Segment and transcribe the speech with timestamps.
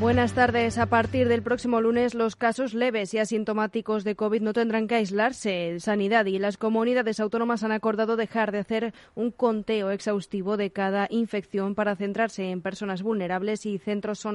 [0.00, 0.78] Buenas tardes.
[0.78, 4.94] A partir del próximo lunes, los casos leves y asintomáticos de COVID no tendrán que
[4.94, 5.78] aislarse.
[5.78, 11.06] Sanidad y las comunidades autónomas han acordado dejar de hacer un conteo exhaustivo de cada
[11.10, 14.26] infección para centrarse en personas vulnerables y centros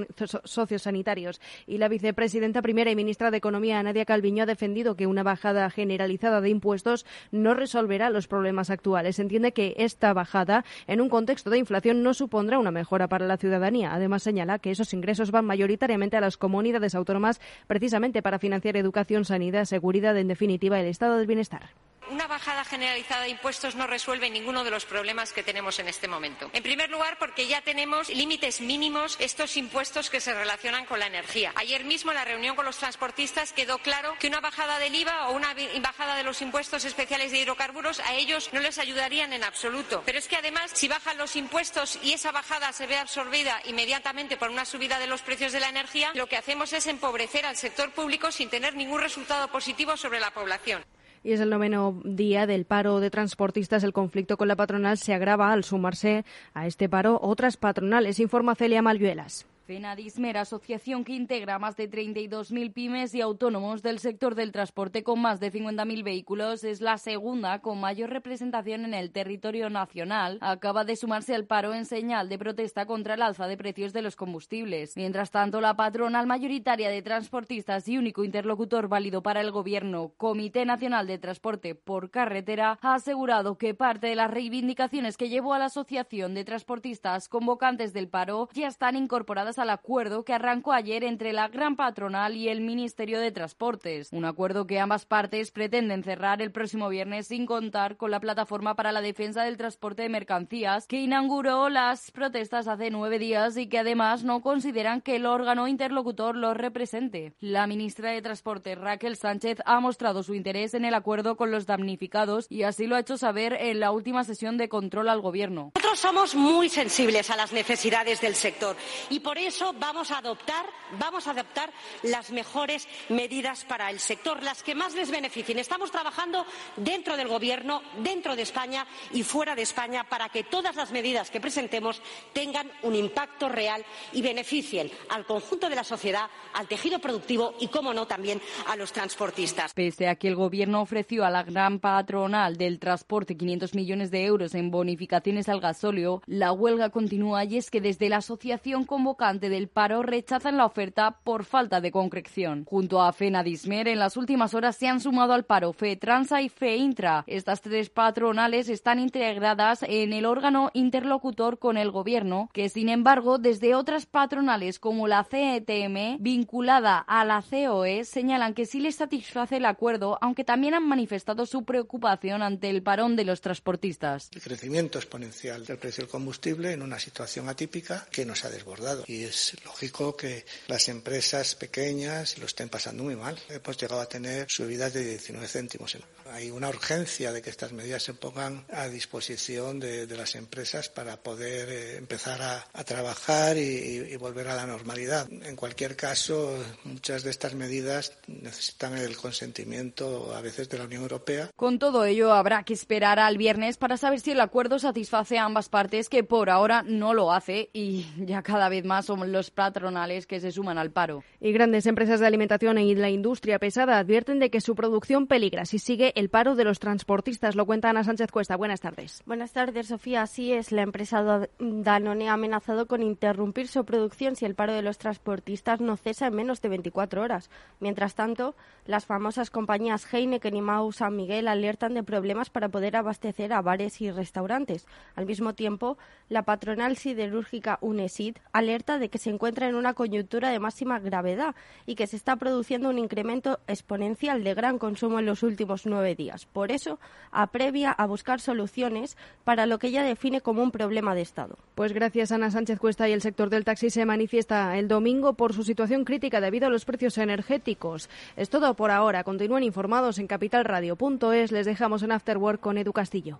[0.44, 1.42] sociosanitarios.
[1.66, 5.68] Y la vicepresidenta primera y ministra de Economía, Nadia Calviño, ha defendido que una bajada
[5.72, 9.18] generalizada de impuestos no resolverá los problemas actuales.
[9.18, 13.38] Entiende que esta bajada, en un contexto de inflación, no supondrá una mejora para la
[13.38, 13.96] ciudadanía.
[13.96, 19.24] Además, señala que esos ingresos van mayoritariamente a las comunidades autónomas precisamente para financiar educación,
[19.24, 21.70] sanidad, seguridad, en definitiva, el estado del bienestar.
[22.10, 26.08] Una bajada generalizada de impuestos no resuelve ninguno de los problemas que tenemos en este
[26.08, 26.50] momento.
[26.54, 31.08] En primer lugar, porque ya tenemos límites mínimos estos impuestos que se relacionan con la
[31.08, 31.52] energía.
[31.56, 35.30] Ayer mismo en la reunión con los transportistas quedó claro que una bajada del IVA
[35.30, 39.44] o una bajada de los impuestos especiales de hidrocarburos a ellos no les ayudarían en
[39.44, 40.04] absoluto.
[40.06, 44.38] Pero es que además, si bajan los impuestos y esa bajada se ve absorbida inmediatamente
[44.38, 47.58] por una subida de los precios de la energía, lo que hacemos es empobrecer al
[47.58, 50.86] sector público sin tener ningún resultado positivo sobre la población
[51.26, 53.84] y es el noveno día del paro de transportistas.
[53.84, 56.24] El conflicto con la patronal se agrava al sumarse
[56.54, 59.48] a este paro otras patronales, informa Celia Malviuelas.
[59.66, 65.20] FENADISMER, asociación que integra más de 32.000 pymes y autónomos del sector del transporte con
[65.20, 70.38] más de 50.000 vehículos, es la segunda con mayor representación en el territorio nacional.
[70.42, 74.04] Acaba de sumarse al paro en señal de protesta contra el alza de precios de
[74.04, 74.96] los combustibles.
[74.96, 80.66] Mientras tanto, la patronal mayoritaria de transportistas y único interlocutor válido para el Gobierno, Comité
[80.66, 85.60] Nacional de Transporte por Carretera, ha asegurado que parte de las reivindicaciones que llevó a
[85.60, 91.04] la Asociación de Transportistas convocantes del paro ya están incorporadas al acuerdo que arrancó ayer
[91.04, 94.10] entre la gran patronal y el Ministerio de Transportes.
[94.12, 98.76] Un acuerdo que ambas partes pretenden cerrar el próximo viernes sin contar con la Plataforma
[98.76, 103.68] para la Defensa del Transporte de Mercancías, que inauguró las protestas hace nueve días y
[103.68, 107.34] que además no consideran que el órgano interlocutor los represente.
[107.40, 111.66] La ministra de Transporte, Raquel Sánchez, ha mostrado su interés en el acuerdo con los
[111.66, 115.72] damnificados y así lo ha hecho saber en la última sesión de control al Gobierno.
[115.76, 118.76] Nosotros somos muy sensibles a las necesidades del sector
[119.10, 119.38] y por
[119.80, 120.66] vamos a adoptar,
[120.98, 121.72] vamos a adoptar
[122.04, 125.60] las mejores medidas para el sector, las que más les beneficien.
[125.60, 126.46] Estamos trabajando
[126.78, 131.30] dentro del Gobierno, dentro de España y fuera de España para que todas las medidas
[131.30, 132.02] que presentemos
[132.34, 137.68] tengan un impacto real y beneficien al conjunto de la sociedad, al tejido productivo y,
[137.68, 139.74] como no, también a los transportistas.
[139.74, 144.26] Pese a que el Gobierno ofreció a la gran patronal del transporte 500 millones de
[144.26, 149.35] euros en bonificaciones al gasóleo, la huelga continúa y es que desde la asociación convocante
[149.40, 152.66] del paro rechazan la oferta por falta de concreción.
[152.66, 157.24] Junto a FENADISMER, en las últimas horas se han sumado al paro FETRANSA y FEINTRA.
[157.28, 163.38] Estas tres patronales están integradas en el órgano interlocutor con el gobierno, que sin embargo,
[163.38, 169.58] desde otras patronales como la CETM, vinculada a la COE, señalan que sí les satisface
[169.58, 174.30] el acuerdo, aunque también han manifestado su preocupación ante el parón de los transportistas.
[174.34, 179.04] El crecimiento exponencial del precio del combustible en una situación atípica que nos ha desbordado.
[179.08, 183.38] Y es lógico que las empresas pequeñas lo estén pasando muy mal.
[183.50, 185.98] Hemos llegado a tener subidas de 19 céntimos.
[186.32, 191.18] Hay una urgencia de que estas medidas se pongan a disposición de, las empresas para
[191.18, 195.28] poder eh, empezar a, trabajar y, volver a la normalidad.
[195.30, 201.02] En cualquier caso, muchas de estas medidas necesitan el consentimiento a veces de la Unión
[201.02, 201.50] Europea.
[201.56, 205.44] Con todo ello, habrá que esperar al viernes para saber si el acuerdo satisface a
[205.44, 209.52] ambas partes, que por ahora no lo hace y ya cada vez más son los
[209.52, 211.24] patronales que se suman al paro.
[211.40, 215.66] Y grandes empresas de alimentación y la industria pesada advierten de que su producción peligra
[215.66, 217.56] si sigue el paro de los transportistas.
[217.56, 218.56] Lo cuenta Ana Sánchez Cuesta.
[218.58, 219.24] Buenas tardes.
[219.26, 220.22] Buenas tardes, Sofía.
[220.24, 224.82] Así es, la empresa Danone ha amenazado con interrumpir su producción si el paro de
[224.82, 227.50] los transportistas no cesa en menos de 24 horas.
[227.80, 228.56] Mientras tanto,
[228.86, 233.62] las famosas compañías Heineken y Mau San Miguel alertan de problemas para poder abastecer a
[233.62, 234.88] bares y restaurantes.
[235.16, 235.98] Al mismo tiempo,
[236.30, 241.56] la patronal siderúrgica UNESID alerta de que se encuentra en una coyuntura de máxima gravedad
[241.86, 246.16] y que se está produciendo un incremento exponencial de gran consumo en los últimos nueve
[246.16, 246.46] días.
[246.46, 247.00] Por eso,
[247.32, 251.58] aprevia a buscar soluciones para lo que ella define como un problema de Estado.
[251.76, 253.08] Pues gracias, Ana Sánchez Cuesta.
[253.10, 256.70] Y el sector del taxi se manifiesta el domingo por su situación crítica debido a
[256.70, 258.10] los precios energéticos.
[258.36, 259.24] Es todo por ahora.
[259.24, 261.52] Continúen informados en capitalradio.es.
[261.52, 263.40] Les dejamos en Afterwork con Edu Castillo.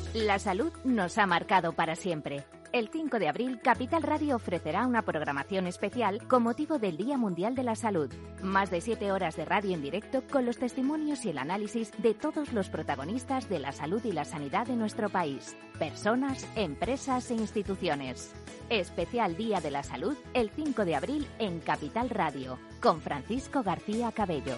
[0.13, 2.43] La salud nos ha marcado para siempre.
[2.73, 7.55] El 5 de abril, Capital Radio ofrecerá una programación especial con motivo del Día Mundial
[7.55, 8.11] de la Salud.
[8.41, 12.13] Más de siete horas de radio en directo con los testimonios y el análisis de
[12.13, 15.55] todos los protagonistas de la salud y la sanidad de nuestro país.
[15.79, 18.33] Personas, empresas e instituciones.
[18.69, 24.11] Especial Día de la Salud el 5 de abril en Capital Radio con Francisco García
[24.11, 24.57] Cabello.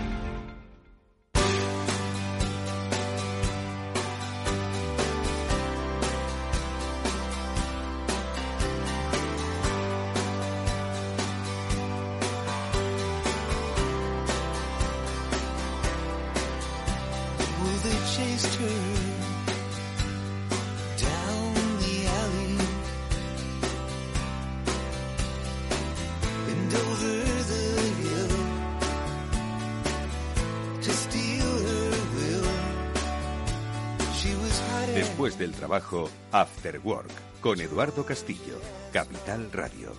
[36.33, 38.59] After Work, con Eduardo Castillo,
[38.91, 39.93] Capital Radio.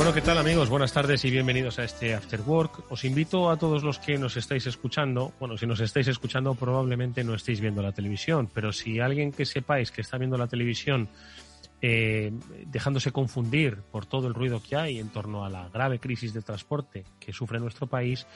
[0.00, 0.70] Bueno, ¿qué tal amigos?
[0.70, 2.90] Buenas tardes y bienvenidos a este After Work.
[2.90, 7.22] Os invito a todos los que nos estáis escuchando, bueno, si nos estáis escuchando probablemente
[7.22, 11.10] no estéis viendo la televisión, pero si alguien que sepáis que está viendo la televisión
[11.82, 12.32] eh,
[12.64, 16.40] dejándose confundir por todo el ruido que hay en torno a la grave crisis de
[16.40, 18.26] transporte que sufre nuestro país,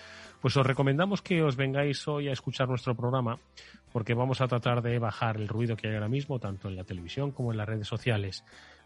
[0.42, 3.38] pues os recomendamos que os vengáis hoy a escuchar nuestro programa
[3.90, 6.84] porque vamos a tratar de bajar el ruido que hay ahora mismo, tanto en la
[6.84, 8.44] televisión como en las redes sociales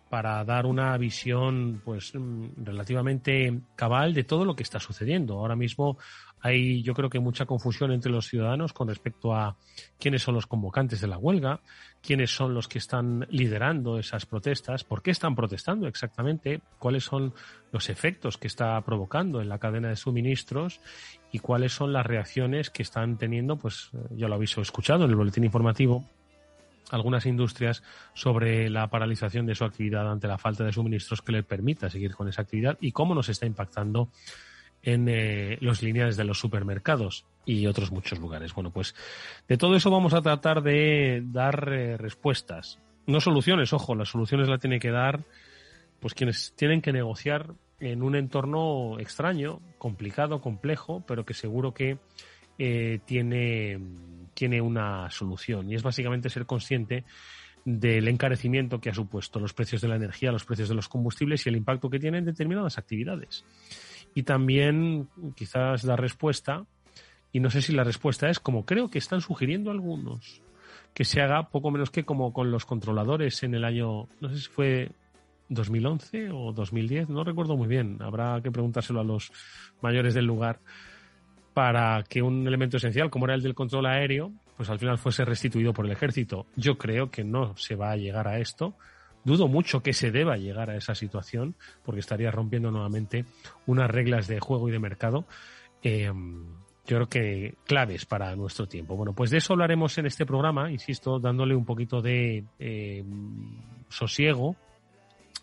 [0.08, 5.38] para dar una visión pues mm, relativamente cabal de todo lo que está sucediendo.
[5.38, 5.98] Ahora mismo
[6.40, 9.56] hay yo creo que mucha confusión entre los ciudadanos con respecto a
[9.98, 11.60] quiénes son los convocantes de la huelga,
[12.00, 17.34] quiénes son los que están liderando esas protestas, por qué están protestando exactamente, cuáles son
[17.72, 20.80] los efectos que está provocando en la cadena de suministros
[21.32, 25.16] y cuáles son las reacciones que están teniendo, pues ya lo habéis escuchado en el
[25.16, 26.04] boletín informativo
[26.90, 27.82] algunas industrias
[28.14, 32.14] sobre la paralización de su actividad ante la falta de suministros que le permita seguir
[32.14, 34.10] con esa actividad y cómo nos está impactando
[34.82, 38.54] en eh, los lineales de los supermercados y otros muchos lugares.
[38.54, 38.94] Bueno, pues
[39.48, 44.48] de todo eso vamos a tratar de dar eh, respuestas, no soluciones, ojo, las soluciones
[44.48, 45.24] las tiene que dar
[46.00, 51.98] pues quienes tienen que negociar en un entorno extraño, complicado, complejo, pero que seguro que
[52.58, 53.78] eh, tiene
[54.38, 57.02] tiene una solución y es básicamente ser consciente
[57.64, 61.44] del encarecimiento que ha supuesto los precios de la energía, los precios de los combustibles
[61.44, 63.44] y el impacto que tienen determinadas actividades.
[64.14, 66.64] Y también quizás dar respuesta,
[67.32, 70.40] y no sé si la respuesta es como creo que están sugiriendo algunos,
[70.94, 74.38] que se haga poco menos que como con los controladores en el año, no sé
[74.38, 74.92] si fue
[75.48, 79.32] 2011 o 2010, no recuerdo muy bien, habrá que preguntárselo a los
[79.82, 80.60] mayores del lugar
[81.58, 85.24] para que un elemento esencial como era el del control aéreo, pues al final fuese
[85.24, 86.46] restituido por el ejército.
[86.54, 88.76] Yo creo que no se va a llegar a esto.
[89.24, 93.24] Dudo mucho que se deba llegar a esa situación, porque estaría rompiendo nuevamente
[93.66, 95.24] unas reglas de juego y de mercado.
[95.82, 96.12] Eh,
[96.86, 98.94] yo creo que claves para nuestro tiempo.
[98.94, 103.02] Bueno, pues de eso hablaremos en este programa, insisto, dándole un poquito de eh,
[103.88, 104.54] sosiego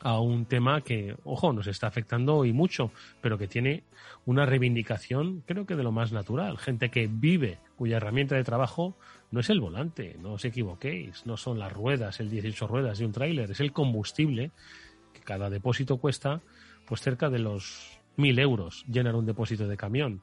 [0.05, 3.81] a un tema que, ojo, nos está afectando y mucho, pero que tiene
[4.27, 6.59] una reivindicación, creo que de lo más natural.
[6.59, 8.95] Gente que vive, cuya herramienta de trabajo
[9.31, 13.05] no es el volante, no os equivoquéis, no son las ruedas, el 18 ruedas de
[13.07, 14.51] un tráiler, es el combustible,
[15.11, 16.39] que cada depósito cuesta
[16.85, 20.21] pues cerca de los mil euros llenar un depósito de camión.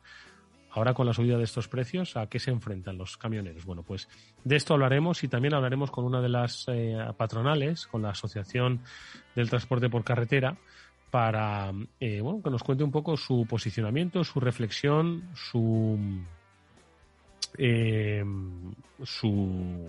[0.75, 3.67] Ahora con la subida de estos precios, ¿a qué se enfrentan los camioneros?
[3.67, 4.09] Bueno, pues
[4.43, 8.81] de esto hablaremos y también hablaremos con una de las eh, patronales, con la Asociación
[9.37, 10.57] del Transporte por Carretera,
[11.11, 15.99] para eh, bueno, que nos cuente un poco su posicionamiento, su reflexión, su,
[17.59, 18.25] eh,
[19.03, 19.89] su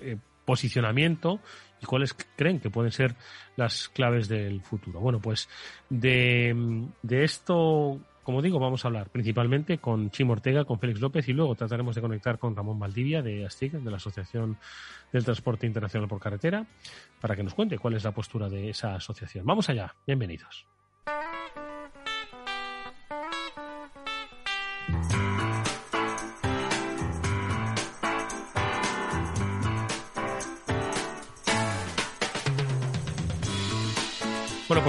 [0.00, 1.40] eh, posicionamiento
[1.82, 3.16] y cuáles creen que pueden ser
[3.56, 5.00] las claves del futuro.
[5.00, 5.48] Bueno, pues
[5.88, 11.28] de, de esto como digo, vamos a hablar principalmente con Chimo Ortega, con Félix López
[11.28, 14.58] y luego trataremos de conectar con Ramón Valdivia de ASTIC, de la Asociación
[15.12, 16.66] del Transporte Internacional por Carretera,
[17.20, 19.46] para que nos cuente cuál es la postura de esa asociación.
[19.46, 20.66] Vamos allá, bienvenidos.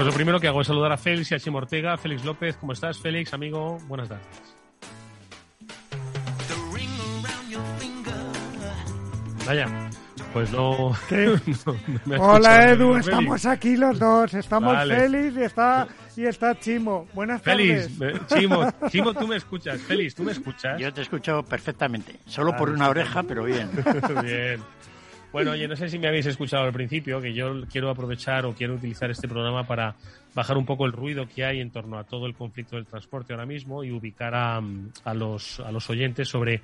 [0.02, 1.96] Pues lo primero que hago es saludar a Félix y a Chimo Ortega.
[1.96, 2.98] Félix López, ¿cómo estás?
[2.98, 4.26] Félix, amigo, buenas tardes.
[9.46, 9.68] Vaya,
[10.34, 10.94] pues no.
[12.20, 14.34] Hola Edu, estamos aquí los dos.
[14.34, 17.08] Estamos Félix y está, y está Chimo.
[17.14, 17.92] Buenas tardes.
[17.96, 19.80] Félix, Chimo, Chimo, tú me escuchas.
[19.82, 20.80] Félix, tú me escuchas.
[20.80, 22.18] Yo te escucho perfectamente.
[22.26, 23.70] Solo por una oreja, pero bien.
[24.24, 24.64] bien.
[25.32, 28.54] Bueno, oye, no sé si me habéis escuchado al principio, que yo quiero aprovechar o
[28.54, 29.96] quiero utilizar este programa para
[30.34, 33.34] bajar un poco el ruido que hay en torno a todo el conflicto del transporte
[33.34, 34.62] ahora mismo y ubicar a,
[35.04, 36.62] a, los, a los oyentes sobre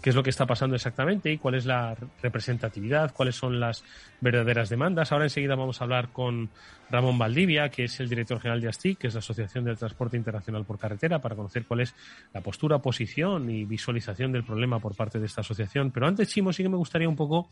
[0.00, 3.84] qué es lo que está pasando exactamente y cuál es la representatividad, cuáles son las
[4.20, 5.12] verdaderas demandas.
[5.12, 6.48] Ahora enseguida vamos a hablar con
[6.90, 10.16] Ramón Valdivia, que es el director general de ASTIC, que es la Asociación del Transporte
[10.16, 11.94] Internacional por Carretera, para conocer cuál es
[12.32, 15.90] la postura, posición y visualización del problema por parte de esta asociación.
[15.90, 17.48] Pero antes, Chimo, sí que me gustaría un poco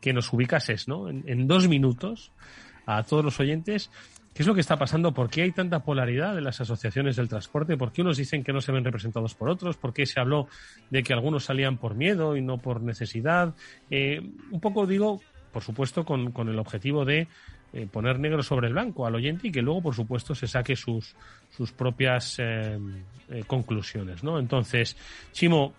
[0.00, 1.08] que nos ubicases, ¿no?
[1.08, 2.32] En, en dos minutos
[2.86, 3.90] a todos los oyentes
[4.34, 5.12] ¿Qué es lo que está pasando?
[5.12, 7.76] ¿Por qué hay tanta polaridad de las asociaciones del transporte?
[7.76, 9.76] ¿Por qué unos dicen que no se ven representados por otros?
[9.76, 10.48] ¿Por qué se habló
[10.88, 13.54] de que algunos salían por miedo y no por necesidad?
[13.90, 14.20] Eh,
[14.50, 15.20] un poco digo,
[15.52, 17.26] por supuesto, con, con el objetivo de
[17.72, 20.76] eh, poner negro sobre el blanco al oyente y que luego, por supuesto, se saque
[20.76, 21.16] sus,
[21.50, 22.78] sus propias eh,
[23.48, 24.38] conclusiones, ¿no?
[24.38, 24.96] Entonces,
[25.32, 25.74] Chimo,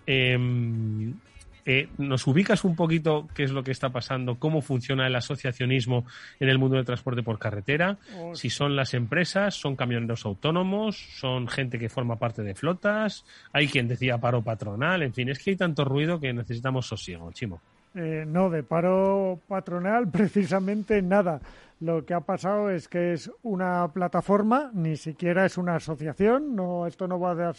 [1.66, 6.06] eh, ¿Nos ubicas un poquito qué es lo que está pasando, cómo funciona el asociacionismo
[6.40, 7.98] en el mundo del transporte por carretera?
[8.18, 13.26] Oh, si son las empresas, son camioneros autónomos, son gente que forma parte de flotas,
[13.54, 17.32] hay quien decía paro patronal, en fin, es que hay tanto ruido que necesitamos sosiego,
[17.32, 17.62] Chimo.
[17.94, 21.42] Eh, no, de paro patronal precisamente nada.
[21.82, 26.86] Lo que ha pasado es que es una plataforma, ni siquiera es una asociación, no,
[26.86, 27.52] esto no va de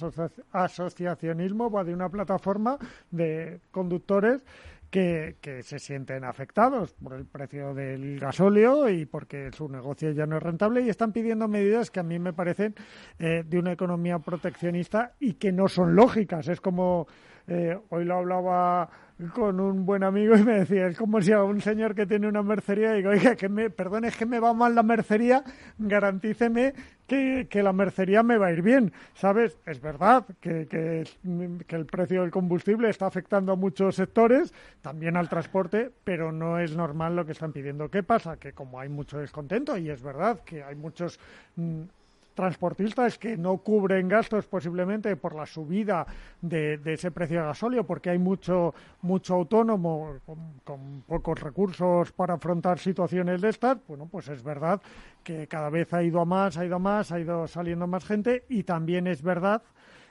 [0.53, 2.79] asociacionismo, va de una plataforma
[3.11, 4.45] de conductores
[4.91, 10.27] que, que, se sienten afectados por el precio del gasóleo y porque su negocio ya
[10.27, 12.75] no es rentable y están pidiendo medidas que a mí me parecen
[13.19, 16.47] eh, de una economía proteccionista y que no son lógicas.
[16.47, 17.09] Es como
[17.49, 18.89] eh, hoy lo hablaba
[19.31, 22.29] con un buen amigo y me decía, es como si a un señor que tiene
[22.29, 25.45] una mercería digo, oiga, que me, perdón, es que me va mal la mercería,
[25.79, 26.75] garantíceme
[27.07, 29.59] que, que, la mercería me va a ir bien, ¿sabes?
[29.67, 31.05] Es verdad que, que,
[31.67, 36.59] que, el precio del combustible está afectando a muchos sectores, también al transporte, pero no
[36.59, 37.91] es normal lo que están pidiendo.
[37.91, 38.37] ¿Qué pasa?
[38.37, 41.19] Que como hay mucho descontento, y es verdad que hay muchos
[41.57, 41.83] mm,
[42.35, 46.07] transportistas que no cubren gastos posiblemente por la subida
[46.41, 50.17] de, ese precio de gasóleo, porque hay mucho, mucho autónomo
[50.65, 54.81] con, pocos recursos para afrontar situaciones de estas, bueno, pues es verdad
[55.23, 58.05] que cada vez ha ido a más, ha ido a más, ha ido saliendo más
[58.05, 59.62] gente y también es verdad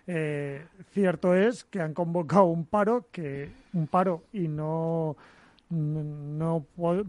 [0.08, 5.16] eh, cierto es que han convocado un paro que un paro y no
[5.70, 6.66] no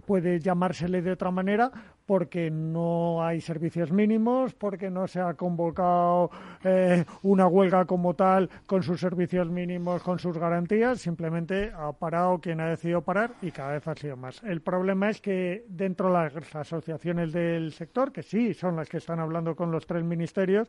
[0.07, 1.73] puede llamársele de otra manera
[2.07, 6.31] porque no hay servicios mínimos, porque no se ha convocado
[6.65, 12.39] eh, una huelga como tal con sus servicios mínimos, con sus garantías, simplemente ha parado
[12.39, 14.43] quien ha decidido parar y cada vez ha sido más.
[14.43, 18.99] El problema es que dentro de las asociaciones del sector, que sí son las que
[18.99, 20.69] están hablando con los tres ministerios,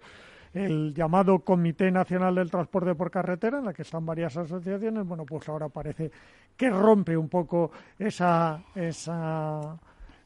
[0.54, 5.26] el llamado Comité Nacional del Transporte por Carretera, en la que están varias asociaciones, bueno,
[5.26, 6.12] pues ahora parece
[6.56, 9.76] que rompe un poco esa, esa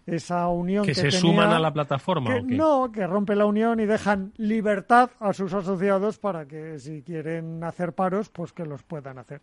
[0.08, 4.32] esa unión que, se suman a la plataforma no que rompe la unión y dejan
[4.38, 9.42] libertad a sus asociados para que si quieren hacer paros pues que los puedan hacer.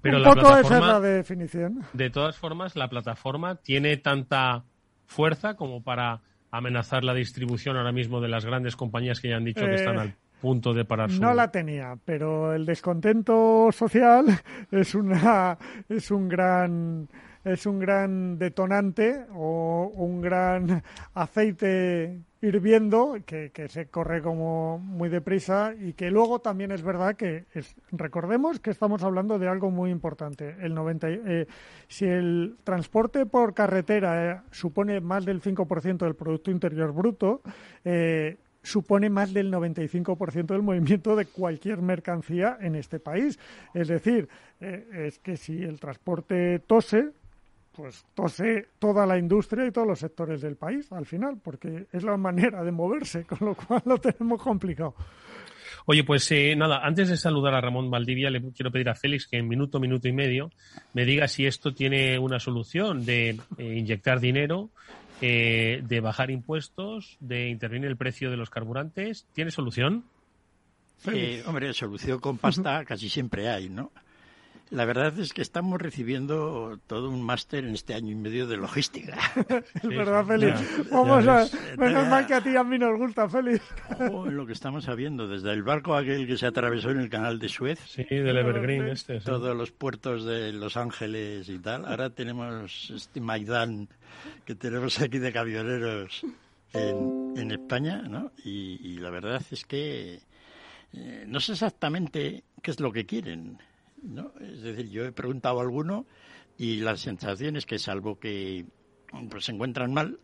[0.00, 1.82] Pero un la poco esa es la definición.
[1.92, 4.64] de todas formas la plataforma tiene tanta
[5.04, 9.44] fuerza como para amenazar la distribución ahora mismo de las grandes compañías que ya han
[9.44, 11.20] dicho que están eh, al punto de parar su...
[11.20, 14.26] No la tenía, pero el descontento social
[14.70, 17.08] es una es un gran
[17.46, 20.82] es un gran detonante o un gran
[21.14, 27.16] aceite hirviendo que, que, se corre como muy deprisa y que luego también es verdad
[27.16, 30.56] que es, recordemos que estamos hablando de algo muy importante.
[30.60, 31.46] El 90, eh,
[31.88, 37.42] si el transporte por carretera eh, supone más del 5% del Producto Interior Bruto,
[37.84, 38.36] eh,
[38.66, 43.38] supone más del 95% del movimiento de cualquier mercancía en este país.
[43.72, 44.28] Es decir,
[44.60, 47.12] eh, es que si el transporte tose,
[47.76, 52.02] pues tose toda la industria y todos los sectores del país al final, porque es
[52.02, 54.94] la manera de moverse, con lo cual lo tenemos complicado.
[55.88, 59.28] Oye, pues eh, nada, antes de saludar a Ramón Valdivia, le quiero pedir a Félix
[59.28, 60.50] que en minuto, minuto y medio
[60.94, 64.70] me diga si esto tiene una solución de eh, inyectar dinero,
[65.20, 69.28] eh, de bajar impuestos, de intervenir el precio de los carburantes.
[69.32, 70.04] ¿Tiene solución?
[71.46, 73.92] hombre, solución con pasta casi siempre hay, ¿no?
[74.70, 78.56] La verdad es que estamos recibiendo todo un máster en este año y medio de
[78.56, 79.16] logística.
[79.74, 80.90] es verdad, Félix.
[80.90, 81.46] Vamos a...
[81.78, 83.62] Menos mal que a ti y a mí nos gusta, Félix.
[84.10, 87.38] Oh, lo que estamos sabiendo, desde el barco aquel que se atravesó en el canal
[87.38, 87.78] de Suez.
[87.86, 89.20] Sí, del Evergreen este.
[89.20, 91.84] Todos los puertos de Los Ángeles y tal.
[91.84, 93.88] Ahora tenemos este Maidán
[94.44, 96.24] que tenemos aquí de camioneros
[96.72, 98.32] en, España, ¿no?
[98.44, 100.20] Y, la verdad es que
[100.92, 103.58] eh, no sé exactamente qué es lo que quieren.
[104.06, 104.32] ¿No?
[104.40, 106.06] Es decir, yo he preguntado a alguno
[106.58, 108.64] y la sensación es que salvo que
[109.30, 110.18] pues, se encuentran mal,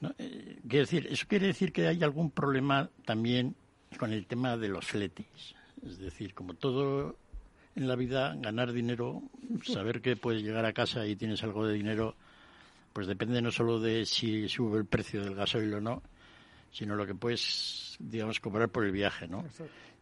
[0.00, 0.14] ¿no?
[0.18, 3.54] Eh, decir, eso quiere decir que hay algún problema también
[3.98, 5.54] con el tema de los fletes.
[5.84, 7.16] Es decir, como todo
[7.74, 9.22] en la vida, ganar dinero,
[9.64, 12.16] saber que puedes llegar a casa y tienes algo de dinero,
[12.92, 16.02] pues depende no solo de si sube el precio del gasoil o no,
[16.72, 19.44] sino lo que puedes, digamos, cobrar por el viaje, ¿no?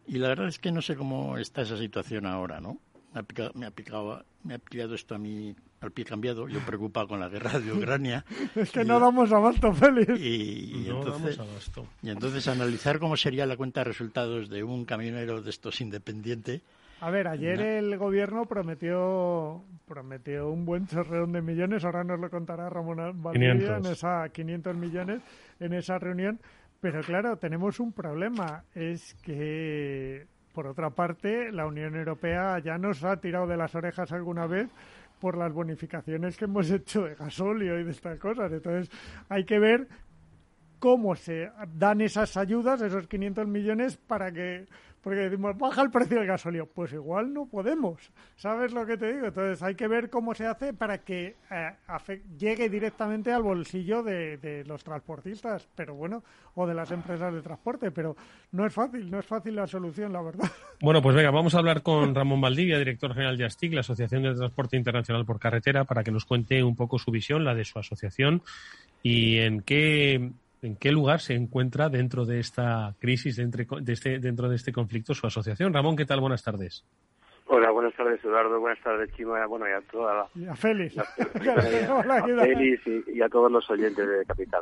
[0.09, 2.79] Y la verdad es que no sé cómo está esa situación ahora, ¿no?
[3.13, 6.47] Me ha picado, me ha picado, me ha pillado esto a mí al pie cambiado,
[6.47, 8.25] yo preocupado con la guerra de Ucrania.
[8.55, 10.19] es que no damos abasto, Félix.
[10.19, 11.39] Y, entonces,
[12.01, 16.61] y entonces analizar cómo sería la cuenta de resultados de un camionero de estos independiente.
[17.01, 22.29] A ver, ayer el gobierno prometió prometió un buen chorreón de millones, ahora nos lo
[22.29, 25.21] contará Ramón Valdivia en esa 500 millones
[25.59, 26.39] en esa reunión,
[26.81, 33.03] pero claro, tenemos un problema, es que, por otra parte, la Unión Europea ya nos
[33.03, 34.69] ha tirado de las orejas alguna vez
[35.19, 38.51] por las bonificaciones que hemos hecho de gasóleo y de estas cosas.
[38.51, 38.89] Entonces,
[39.27, 39.87] hay que ver
[40.79, 44.65] cómo se dan esas ayudas, esos 500 millones, para que
[45.01, 46.67] porque decimos, baja el precio del gasolio.
[46.67, 48.11] Pues igual no podemos.
[48.35, 49.27] ¿Sabes lo que te digo?
[49.27, 54.63] Entonces hay que ver cómo se hace para que eh, llegue directamente al bolsillo de,
[54.67, 56.23] los transportistas, pero bueno,
[56.55, 57.91] o de las empresas de transporte.
[57.91, 58.15] Pero
[58.51, 60.49] no es fácil, no es fácil la solución, la verdad.
[60.81, 64.23] Bueno, pues venga, vamos a hablar con Ramón Valdivia, director general de ASTIC, la Asociación
[64.23, 67.65] de Transporte Internacional por Carretera, para que nos cuente un poco su visión, la de
[67.65, 68.41] su asociación,
[69.03, 74.49] y en qué en qué lugar se encuentra dentro de esta crisis, de este, dentro
[74.49, 75.73] de este conflicto, su asociación.
[75.73, 76.19] Ramón, ¿qué tal?
[76.19, 76.85] Buenas tardes.
[77.51, 80.27] Hola, buenas tardes Eduardo, buenas tardes Chima, bueno y a toda la...
[80.35, 80.97] Y a Félix.
[80.99, 84.61] a, Félix y, a todos los oyentes de Capital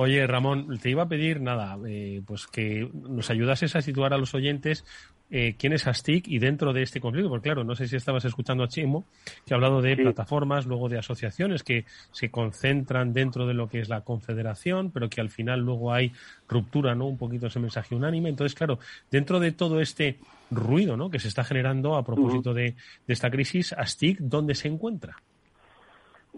[0.00, 4.16] Oye, Ramón, te iba a pedir nada, eh, pues que nos ayudases a situar a
[4.16, 4.84] los oyentes
[5.28, 8.24] eh, quién es ASTIC y dentro de este conflicto, porque claro, no sé si estabas
[8.24, 9.06] escuchando a Chimo,
[9.44, 13.80] que ha hablado de plataformas, luego de asociaciones que se concentran dentro de lo que
[13.80, 16.12] es la confederación, pero que al final luego hay
[16.46, 17.08] ruptura, ¿no?
[17.08, 18.28] Un poquito ese mensaje unánime.
[18.28, 18.78] Entonces, claro,
[19.10, 20.20] dentro de todo este
[20.52, 21.10] ruido, ¿no?
[21.10, 25.16] Que se está generando a propósito de, de esta crisis, ASTIC, ¿dónde se encuentra?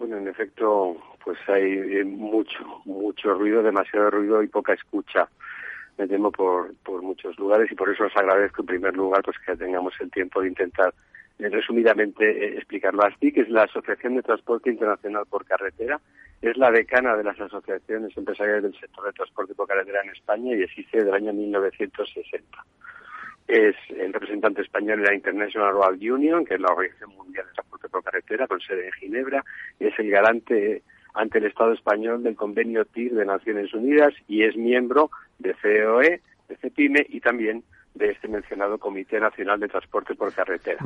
[0.01, 5.29] Bueno, en efecto, pues hay eh, mucho, mucho ruido, demasiado ruido y poca escucha.
[5.95, 9.37] Me temo por, por muchos lugares y por eso os agradezco en primer lugar pues
[9.45, 10.91] que tengamos el tiempo de intentar
[11.37, 13.03] eh, resumidamente eh, explicarlo.
[13.03, 16.01] ASTIC es la Asociación de Transporte Internacional por Carretera,
[16.41, 20.55] es la decana de las asociaciones empresariales del sector de transporte por carretera en España
[20.55, 22.65] y existe desde el año 1960
[23.47, 27.53] es el representante español de la International Road Union, que es la Organización Mundial de
[27.53, 29.43] Transporte por Carretera, con sede en Ginebra,
[29.79, 34.55] es el garante ante el Estado español del convenio TIR de Naciones Unidas y es
[34.55, 37.63] miembro de COE, de CEPIME y también
[37.95, 40.79] de este mencionado Comité Nacional de Transporte por Carretera.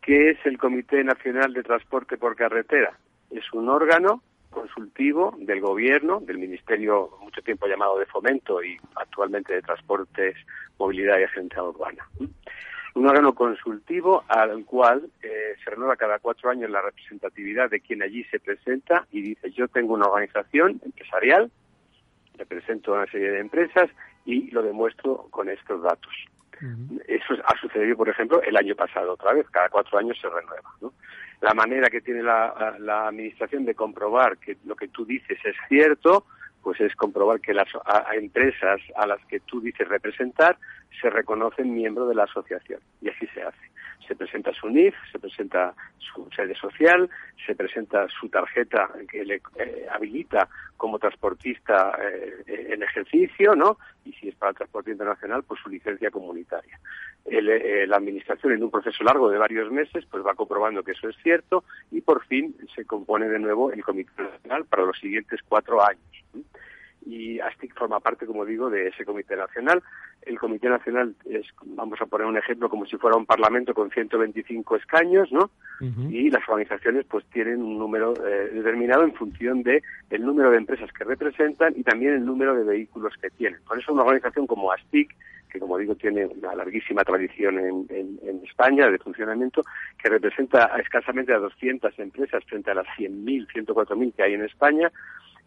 [0.00, 2.94] ¿Qué es el Comité Nacional de Transporte por Carretera?
[3.30, 9.54] Es un órgano consultivo del gobierno, del Ministerio mucho tiempo llamado de Fomento y actualmente
[9.54, 10.36] de Transportes,
[10.78, 12.06] Movilidad y Agencia Urbana.
[12.94, 18.02] Un órgano consultivo al cual eh, se renueva cada cuatro años la representatividad de quien
[18.02, 21.50] allí se presenta y dice yo tengo una organización empresarial,
[22.36, 23.88] represento a una serie de empresas
[24.24, 26.12] y lo demuestro con estos datos.
[27.08, 30.70] Eso ha sucedido, por ejemplo, el año pasado otra vez, cada cuatro años se renueva.
[30.82, 30.92] ¿no?
[31.40, 36.26] La manera que tiene la, Administración de comprobar que lo que tú dices es cierto,
[36.62, 37.68] pues es comprobar que las
[38.12, 40.58] empresas a las que tú dices representar
[41.00, 43.70] se reconocen miembro de la asociación y así se hace.
[44.06, 47.08] Se presenta su NIF, se presenta su sede social,
[47.46, 53.78] se presenta su tarjeta que le eh, habilita como transportista eh, en ejercicio, ¿no?
[54.04, 56.80] Y si es para el transporte internacional, pues su licencia comunitaria.
[57.26, 61.08] Eh, la administración en un proceso largo de varios meses pues va comprobando que eso
[61.08, 65.40] es cierto y por fin se compone de nuevo el Comité Nacional para los siguientes
[65.46, 66.00] cuatro años
[67.06, 69.82] y ASTIC forma parte, como digo, de ese Comité Nacional.
[70.22, 73.90] El Comité Nacional es, vamos a poner un ejemplo, como si fuera un parlamento con
[73.90, 75.50] 125 escaños, ¿no?
[76.10, 80.58] Y las organizaciones pues tienen un número eh, determinado en función de el número de
[80.58, 83.60] empresas que representan y también el número de vehículos que tienen.
[83.66, 85.16] Por eso una organización como ASTIC
[85.50, 89.64] que como digo tiene una larguísima tradición en, en, España de funcionamiento,
[90.02, 94.90] que representa escasamente a 200 empresas frente a las 100.000, 104.000 que hay en España,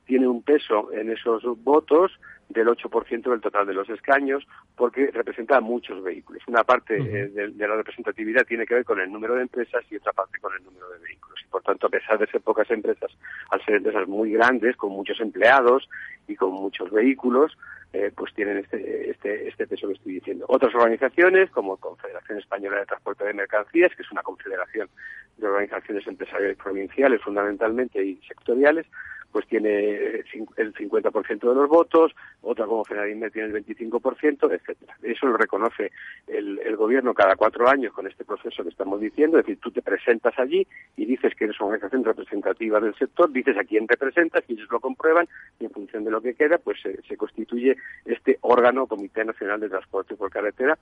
[0.06, 2.12] tiene un peso en esos votos
[2.50, 6.44] del 8% del total de los escaños, porque representa a muchos vehículos.
[6.48, 9.96] Una parte eh, de, la representatividad tiene que ver con el número de empresas y
[9.96, 11.40] otra parte con el número de vehículos.
[11.44, 13.12] Y por tanto, a pesar de ser pocas empresas,
[13.50, 15.90] al ser empresas muy grandes, con muchos empleados
[16.28, 17.58] y con muchos vehículos,
[17.94, 20.46] eh, pues tienen este, este, este peso que estoy diciendo.
[20.48, 24.90] Otras organizaciones, como Confederación Española de Transporte de Mercancías, que es una confederación
[25.38, 28.88] de organizaciones empresariales provinciales fundamentalmente y sectoriales,
[29.34, 30.24] pues tiene
[30.58, 34.96] el 50% de los votos, otra como Fenadime tiene el 25%, etcétera.
[35.02, 35.92] Eso lo reconoce
[36.28, 39.82] el, gobierno cada cuatro años con este proceso que estamos diciendo, es decir, tú te
[39.82, 40.68] presentas allí
[40.98, 44.68] y dices que eres una organización representativa del sector, dices a quién representas y ellos
[44.70, 45.28] lo comprueban
[45.60, 49.70] y en función de lo que queda, pues se, constituye este órgano, Comité Nacional de
[49.70, 50.78] Transporte por Carretera,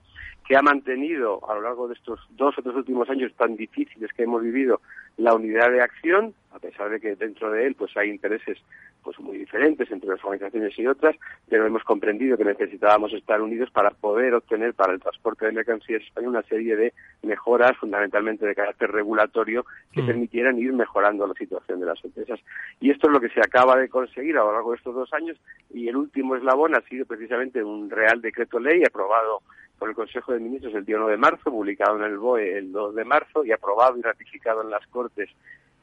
[0.46, 4.12] que ha mantenido a lo largo de estos dos o tres últimos años tan difíciles
[4.12, 4.80] que hemos vivido
[5.16, 8.58] la unidad de acción, a pesar de que dentro de él pues hay intereses
[9.02, 11.16] pues muy diferentes entre las organizaciones y otras,
[11.48, 16.02] pero hemos comprendido que necesitábamos estar unidos para poder obtener para el transporte de mercancías
[16.02, 20.06] español una serie de mejoras, fundamentalmente de carácter regulatorio, que mm.
[20.06, 22.40] permitieran ir mejorando la situación de las empresas.
[22.80, 25.12] Y esto es lo que se acaba de conseguir a lo largo de estos dos
[25.12, 25.36] años,
[25.70, 29.42] y el último eslabón ha sido precisamente un Real Decreto Ley aprobado
[29.82, 32.70] por el Consejo de Ministros el día 1 de marzo, publicado en el BOE el
[32.70, 35.28] 2 de marzo y aprobado y ratificado en las Cortes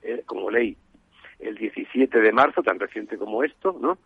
[0.01, 0.77] eh, como ley
[1.37, 3.97] el 17 de marzo, tan reciente como esto, ¿no?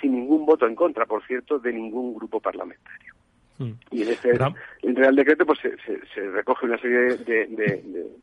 [0.00, 3.14] Sin ningún voto en contra, por cierto, de ningún grupo parlamentario.
[3.58, 3.74] Hmm.
[3.92, 4.32] Y en este
[4.82, 8.18] Real Decreto pues se, recoge una serie de,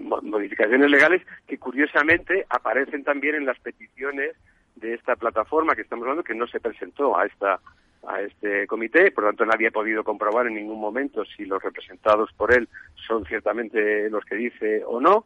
[0.00, 4.34] modificaciones legales que curiosamente aparecen también en las peticiones
[4.76, 7.60] de esta plataforma que estamos hablando que no se presentó a esta
[8.06, 11.62] a este comité, por lo tanto nadie ha podido comprobar en ningún momento si los
[11.62, 12.68] representados por él
[13.06, 15.24] son ciertamente los que dice o no,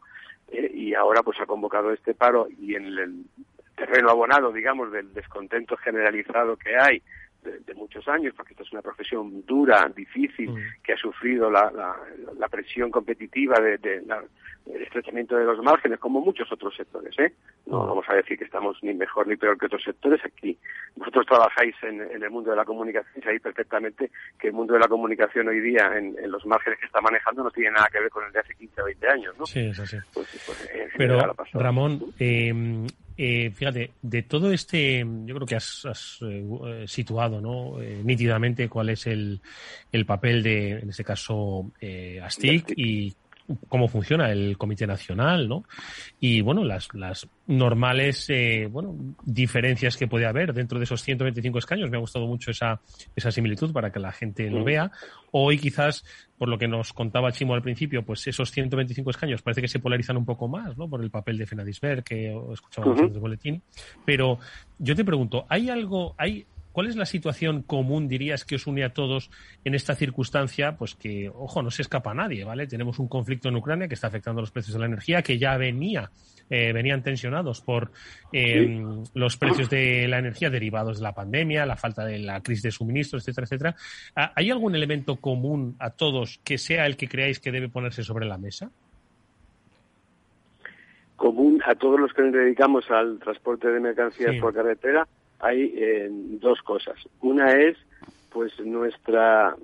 [0.51, 3.25] eh, y ahora pues ha convocado este paro y en el
[3.75, 7.01] terreno abonado, digamos, del descontento generalizado que hay
[7.43, 10.57] de, muchos años, porque esta es una profesión dura, difícil, mm.
[10.83, 11.71] que ha sufrido la,
[12.37, 14.01] la, presión competitiva de, de
[14.65, 17.13] el estrechamiento de los márgenes, como muchos otros sectores.
[17.19, 17.33] ¿eh?
[17.65, 17.87] No mm.
[17.87, 20.57] vamos a decir que estamos ni mejor ni peor que otros sectores aquí.
[20.95, 24.79] Vosotros trabajáis en, el mundo de la comunicación y sabéis perfectamente que el mundo de
[24.79, 28.09] la comunicación hoy día, en, los márgenes que está manejando, no tiene nada que ver
[28.09, 29.35] con el de hace 15 o 20 años.
[29.37, 29.45] ¿no?
[29.45, 29.97] Sí, es así.
[30.13, 36.85] Pues, pues, Pero, Ramón, eh, eh, fíjate, de todo este, yo creo que has, eh,
[36.87, 37.81] situado ¿no?
[37.81, 39.39] Eh, nítidamente cuál es el,
[39.91, 41.71] el, papel de, en este caso,
[42.23, 43.13] ASTIC y
[43.67, 45.63] cómo funciona el Comité Nacional, ¿no?
[46.19, 51.59] Y bueno, las, las normales, eh, bueno, diferencias que puede haber dentro de esos 125
[51.59, 51.89] escaños.
[51.89, 52.79] Me ha gustado mucho esa,
[53.15, 54.91] esa similitud para que la gente lo vea.
[55.31, 56.05] Hoy quizás,
[56.37, 59.79] por lo que nos contaba Chimo al principio, pues esos 125 escaños parece que se
[59.79, 60.89] polarizan un poco más, ¿no?
[60.89, 63.61] Por el papel de Fenadisber, que escuchábamos en el boletín.
[64.05, 64.39] Pero
[64.79, 68.83] yo te pregunto, ¿hay algo, hay ¿Cuál es la situación común, dirías, que os une
[68.83, 69.29] a todos
[69.63, 70.75] en esta circunstancia?
[70.75, 72.65] Pues que, ojo, no se escapa a nadie, ¿vale?
[72.65, 75.55] Tenemos un conflicto en Ucrania que está afectando los precios de la energía, que ya
[75.55, 76.09] venía,
[76.49, 77.91] eh, venían tensionados por
[78.31, 78.83] eh,
[79.13, 82.71] los precios de la energía derivados de la pandemia, la falta de la crisis de
[82.71, 83.75] suministro, etcétera, etcétera.
[84.15, 88.25] ¿Hay algún elemento común a todos que sea el que creáis que debe ponerse sobre
[88.25, 88.71] la mesa?
[91.17, 95.07] Común a todos los que nos dedicamos al transporte de mercancías por carretera
[95.43, 96.95] hay eh, dos cosas.
[97.21, 97.77] Una es,
[98.31, 99.55] pues, nuestra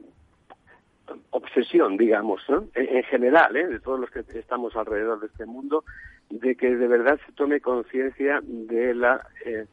[1.32, 2.42] obsesión, digamos,
[2.76, 3.66] en, general, ¿eh?
[3.66, 5.84] de todos los que estamos alrededor de este mundo,
[6.30, 9.66] de que de verdad se tome conciencia de la eh,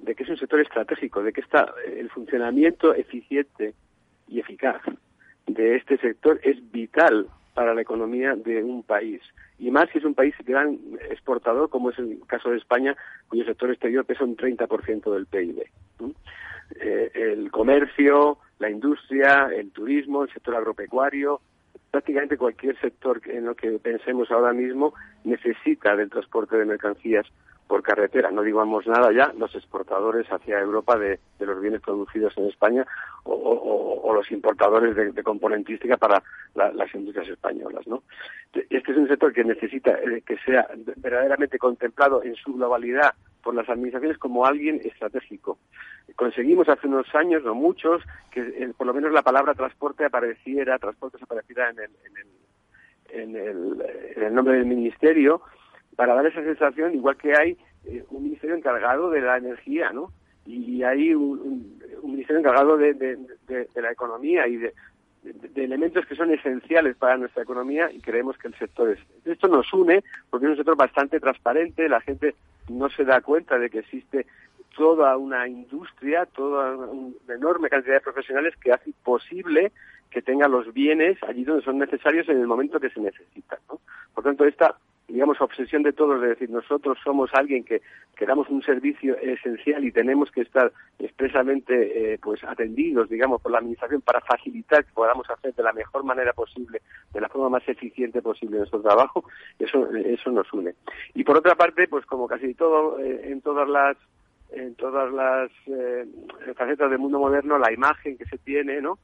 [0.00, 3.72] de que es un sector estratégico, de que está el funcionamiento eficiente
[4.28, 4.82] y eficaz
[5.46, 9.20] de este sector es vital para la economía de un país.
[9.58, 10.78] Y más si es un país gran
[11.10, 12.96] exportador, como es el caso de España,
[13.28, 15.62] cuyo sector exterior pesa un 30% del PIB.
[16.80, 21.40] Eh, el comercio, la industria, el turismo, el sector agropecuario,
[21.90, 27.26] prácticamente cualquier sector en lo que pensemos ahora mismo necesita del transporte de mercancías
[27.72, 28.30] por carretera.
[28.30, 32.86] No digamos nada ya los exportadores hacia Europa de, los bienes producidos en España
[33.24, 36.22] o, los importadores de, componentística para
[36.54, 37.86] las industrias españolas.
[37.86, 38.02] ¿no?
[38.52, 43.54] Este es un sector que necesita eh, que sea verdaderamente contemplado en su globalidad por
[43.54, 45.56] las administraciones como alguien estratégico.
[46.14, 50.78] Conseguimos hace unos años, no muchos, que eh, por lo menos la palabra transporte apareciera,
[50.78, 53.82] transportes apareciera en el, en el, en el,
[54.14, 55.40] en el nombre del ministerio,
[55.96, 60.12] para dar esa sensación, igual que hay eh, un ministerio encargado de la energía, ¿no?
[60.46, 64.74] Y hay un, ministerio encargado de, de, de, la economía y de,
[65.54, 68.98] elementos que son esenciales para nuestra economía y creemos que el sector es.
[69.24, 72.34] Esto nos une porque es un sector bastante transparente, la gente
[72.68, 74.26] no se da cuenta de que existe
[74.76, 79.72] toda una industria, toda una enorme cantidad de profesionales que hace posible
[80.10, 83.58] que tengan los bienes allí donde son necesarios en el momento que se necesitan.
[83.68, 83.80] ¿no?
[84.14, 84.76] Por tanto, esta
[85.12, 87.82] digamos, obsesión de todos de decir nosotros somos alguien que,
[88.16, 93.52] que damos un servicio esencial y tenemos que estar expresamente eh, pues atendidos, digamos, por
[93.52, 96.80] la administración para facilitar que podamos hacer de la mejor manera posible,
[97.12, 99.24] de la forma más eficiente posible nuestro trabajo,
[99.58, 100.74] eso, eso nos une.
[101.14, 103.98] Y por otra parte, pues como casi todo eh, en todas las
[104.52, 106.06] en todas las eh,
[106.56, 108.98] facetas del mundo moderno, la imagen que se tiene, ¿no?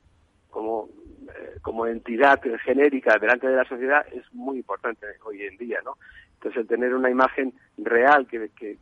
[0.50, 0.88] Como
[1.28, 5.98] eh, como entidad genérica delante de la sociedad es muy importante hoy en día, ¿no?
[6.34, 8.78] Entonces, el tener una imagen real que, que,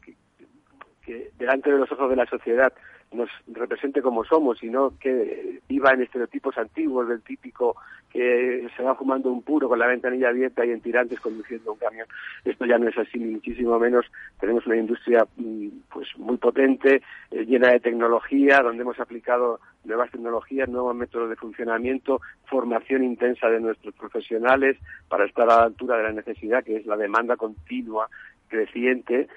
[1.05, 2.72] que delante de los ojos de la sociedad
[3.12, 7.77] nos represente como somos y no que viva en estereotipos antiguos del típico
[8.11, 11.79] que se va fumando un puro con la ventanilla abierta y en tirantes conduciendo un
[11.79, 12.07] camión.
[12.45, 14.07] Esto ya no es así, ni muchísimo menos.
[14.40, 20.11] Tenemos una industria mm, pues muy potente, eh, llena de tecnología, donde hemos aplicado nuevas
[20.11, 25.97] tecnologías, nuevos métodos de funcionamiento, formación intensa de nuestros profesionales para estar a la altura
[25.99, 28.09] de la necesidad, que es la demanda continua
[28.49, 29.29] creciente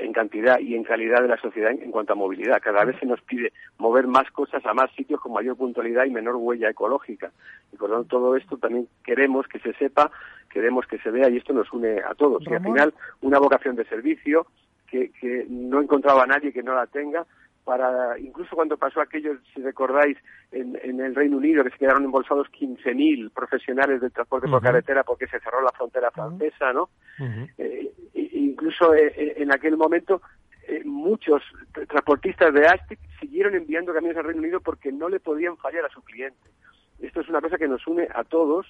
[0.00, 2.60] en cantidad y en calidad de la sociedad en, cuanto a movilidad.
[2.62, 6.10] Cada vez se nos pide mover más cosas a más sitios con mayor puntualidad y
[6.10, 7.30] menor huella ecológica.
[7.72, 10.10] Y por lo tanto, todo esto también queremos que se sepa,
[10.50, 12.42] queremos que se vea y esto nos une a todos.
[12.46, 14.46] Y al final, una vocación de servicio
[14.86, 17.26] que, que no encontraba a nadie que no la tenga,
[17.70, 20.18] para incluso cuando pasó aquello, si recordáis,
[20.50, 25.04] en, en el Reino Unido, que se quedaron embolsados 15.000 profesionales del transporte por carretera
[25.04, 26.90] porque se cerró la frontera francesa, ¿no?
[27.58, 30.20] eh, incluso eh, eh, en aquel momento
[30.66, 31.44] eh, muchos
[31.88, 35.90] transportistas de Astic siguieron enviando camiones al Reino Unido porque no le podían fallar a
[35.90, 36.50] su cliente.
[36.98, 38.66] Esto es una cosa que nos une a todos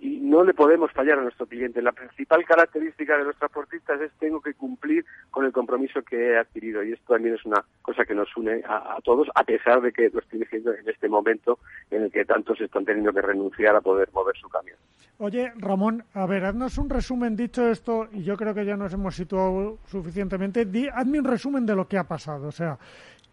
[0.00, 1.82] y no le podemos fallar a nuestro cliente.
[1.82, 6.38] La principal característica de los transportistas es tengo que cumplir con el compromiso que he
[6.38, 9.92] adquirido y esto también es una cosa que nos une a, todos, a pesar de
[9.92, 11.58] que lo estoy diciendo en este momento
[11.90, 14.78] en el que tantos están teniendo que renunciar a poder mover su camión.
[15.18, 18.92] Oye, Ramón, a ver, haznos un resumen, dicho esto, y yo creo que ya nos
[18.92, 22.78] hemos situado suficientemente, hazme un resumen de lo que ha pasado, o sea,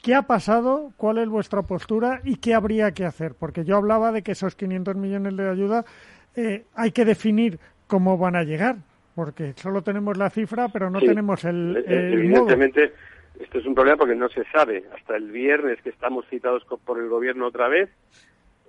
[0.04, 0.92] ¿Qué ha pasado?
[0.98, 2.20] ¿Cuál es vuestra postura?
[2.26, 3.36] ¿Y qué habría que hacer?
[3.36, 5.86] Porque yo hablaba de que esos 500 millones de ayuda
[6.36, 8.78] eh, hay que definir cómo van a llegar,
[9.16, 12.94] porque solo tenemos la cifra, pero no tenemos el, eh, el Evidentemente,
[13.40, 14.84] esto es un problema porque no se sabe.
[14.96, 17.90] Hasta el viernes que estamos citados por el gobierno otra vez,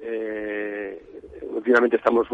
[0.01, 1.03] eh,
[1.43, 2.29] últimamente estamos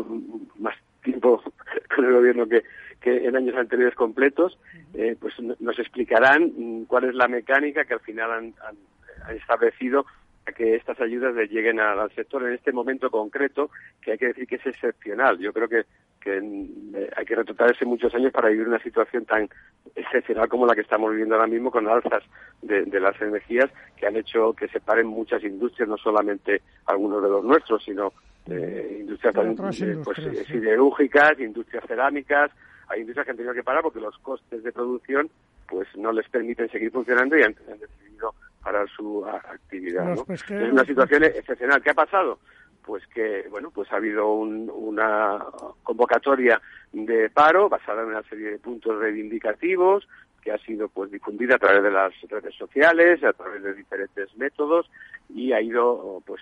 [0.58, 1.42] más tiempo
[1.94, 2.64] con el gobierno que,
[3.00, 4.58] que en años anteriores completos,
[4.94, 10.06] eh, pues nos explicarán cuál es la mecánica que al final han, han establecido
[10.52, 14.46] que estas ayudas le lleguen al sector en este momento concreto, que hay que decir
[14.46, 15.38] que es excepcional.
[15.38, 15.84] Yo creo que,
[16.20, 19.48] que eh, hay que retrotraerse muchos años para vivir una situación tan
[19.94, 22.22] excepcional como la que estamos viviendo ahora mismo con alzas
[22.62, 27.28] de, las energías que han hecho que se paren muchas industrias, no solamente algunos de
[27.28, 28.12] los nuestros, sino
[28.46, 29.34] eh, industrias,
[29.80, 32.50] eh, pues, siderúrgicas, industrias cerámicas,
[32.88, 35.30] hay industrias que han tenido que parar porque los costes de producción
[35.68, 40.12] pues no les permiten seguir funcionando y han decidido para su actividad.
[40.29, 41.83] Es una situación excepcional.
[41.83, 42.38] ¿Qué ha pasado?
[42.85, 45.44] Pues que, bueno, pues ha habido una
[45.83, 46.61] convocatoria
[46.92, 50.09] de paro basada en una serie de puntos reivindicativos
[50.42, 54.35] que ha sido pues difundida a través de las redes sociales, a través de diferentes
[54.37, 54.90] métodos
[55.29, 56.40] y ha ido pues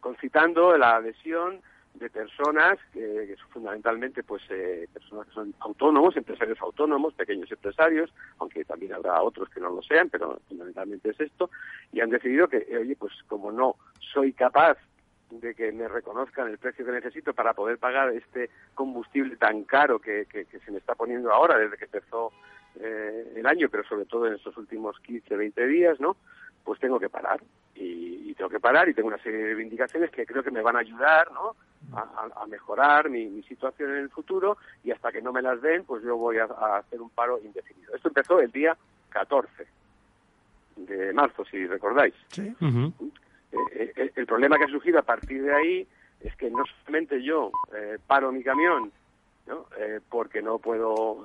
[0.00, 1.60] concitando la adhesión
[1.94, 8.12] de personas que, son fundamentalmente pues eh, personas que son autónomos, empresarios autónomos, pequeños empresarios,
[8.38, 11.50] aunque también habrá otros que no lo sean, pero fundamentalmente es esto,
[11.92, 13.76] y han decidido que, eh, oye, pues como no
[14.12, 14.78] soy capaz
[15.30, 20.00] de que me reconozcan el precio que necesito para poder pagar este combustible tan caro
[20.00, 22.32] que, que, se me está poniendo ahora desde que empezó
[22.80, 26.16] eh, el año, pero sobre todo en estos últimos 15, 20 días, ¿no?
[26.64, 27.40] Pues tengo que parar
[27.74, 30.76] y, tengo que parar y tengo una serie de reivindicaciones que creo que me van
[30.76, 31.56] a ayudar, ¿no?
[31.92, 36.02] A, mejorar mi, situación en el futuro y hasta que no me las den, pues
[36.02, 36.44] yo voy a,
[36.76, 37.94] hacer un paro indefinido.
[37.94, 38.76] Esto empezó el día
[39.10, 39.66] 14
[40.76, 42.14] de marzo, si recordáis.
[42.28, 42.54] Sí.
[43.52, 45.88] Eh, eh, el problema que ha surgido a partir de ahí
[46.20, 48.92] es que no solamente yo eh, paro mi camión
[49.50, 49.66] ¿no?
[50.08, 51.24] porque no puedo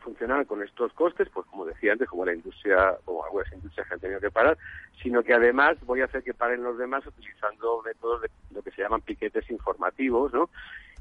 [0.00, 3.94] funcionar con estos costes, pues como decía antes, como la industria, como algunas industrias que
[3.94, 4.56] han tenido que parar,
[5.02, 8.70] sino que además voy a hacer que paren los demás utilizando métodos de lo que
[8.70, 10.48] se llaman piquetes informativos, ¿no?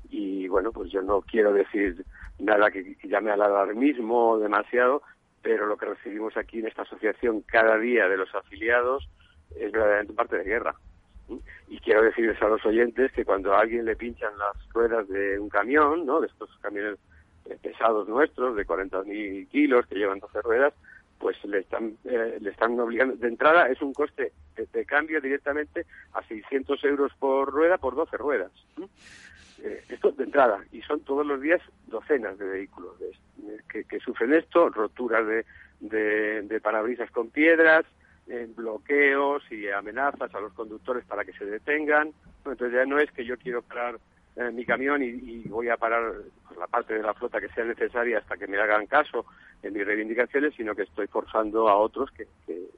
[0.09, 2.05] Y bueno, pues yo no quiero decir
[2.39, 5.01] nada que, que llame al alarmismo demasiado,
[5.41, 9.09] pero lo que recibimos aquí en esta asociación cada día de los afiliados
[9.55, 10.75] es verdaderamente parte de guerra.
[11.67, 15.37] Y quiero decirles a los oyentes que cuando a alguien le pinchan las ruedas de
[15.39, 16.21] un camión, ¿no?
[16.21, 16.97] de estos camiones
[17.45, 20.73] eh, pesados nuestros, de 40.000 kilos, que llevan 12 ruedas,
[21.19, 23.15] pues le están, eh, le están obligando.
[23.15, 28.17] De entrada es un coste de, cambio directamente a 600 euros por rueda por 12
[28.17, 28.51] ruedas.
[29.63, 32.93] Eh, esto de entrada, y son todos los días docenas de vehículos
[33.69, 35.45] que, que, sufren esto, roturas de,
[35.79, 37.85] de, de parabrisas con piedras,
[38.55, 42.11] bloqueos y amenazas a los conductores para que se detengan.
[42.39, 43.99] Entonces ya no es que yo quiero parar
[44.35, 46.13] eh, mi camión y, voy a parar
[46.57, 49.25] la parte de la flota que sea necesaria hasta que me hagan caso
[49.63, 52.27] en mis reivindicaciones, sino que estoy forzando a otros que,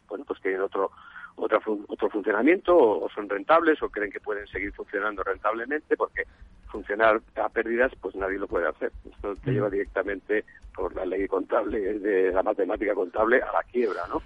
[0.08, 0.92] bueno, pues que tienen otro
[1.36, 6.24] otro, otro funcionamiento o, son rentables o creen que pueden seguir funcionando rentablemente porque
[6.68, 8.92] funcionar a pérdidas pues nadie lo puede hacer.
[9.10, 9.54] Esto te mm.
[9.54, 14.22] lleva directamente por la ley contable, de la matemática contable a la quiebra, ¿no?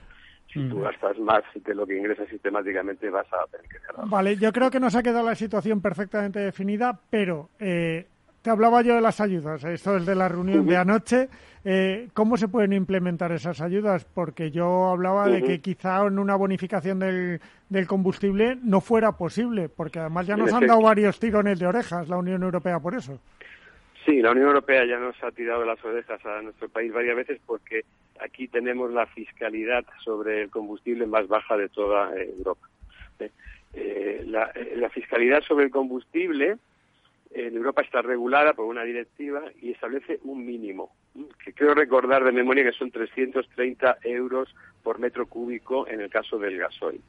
[0.53, 4.07] Si tú gastas más de lo que ingresas sistemáticamente vas a tener que cerrar.
[4.07, 8.05] Vale, yo creo que nos ha quedado la situación perfectamente definida, pero eh,
[8.41, 11.29] te hablaba yo de las ayudas, esto es de la reunión de anoche.
[11.65, 14.05] Eh, ¿Cómo se pueden implementar esas ayudas?
[14.05, 17.39] Porque yo hablaba de que quizá en una bonificación del,
[17.69, 22.09] del combustible no fuera posible, porque además ya nos han dado varios tirones de orejas
[22.09, 23.17] la Unión Europea por eso.
[24.05, 27.39] Sí, la Unión Europea ya nos ha tirado las orejas a nuestro país varias veces
[27.45, 27.85] porque
[28.23, 32.69] aquí tenemos la fiscalidad sobre el combustible más baja de toda eh, Europa.
[33.19, 33.31] Eh,
[33.73, 36.57] eh, la, fiscalidad sobre el combustible
[37.31, 40.91] en Europa está regulada por una directiva y establece un mínimo,
[41.43, 46.37] que creo recordar de memoria que son 330 euros por metro cúbico en el caso
[46.37, 47.01] del gasoil.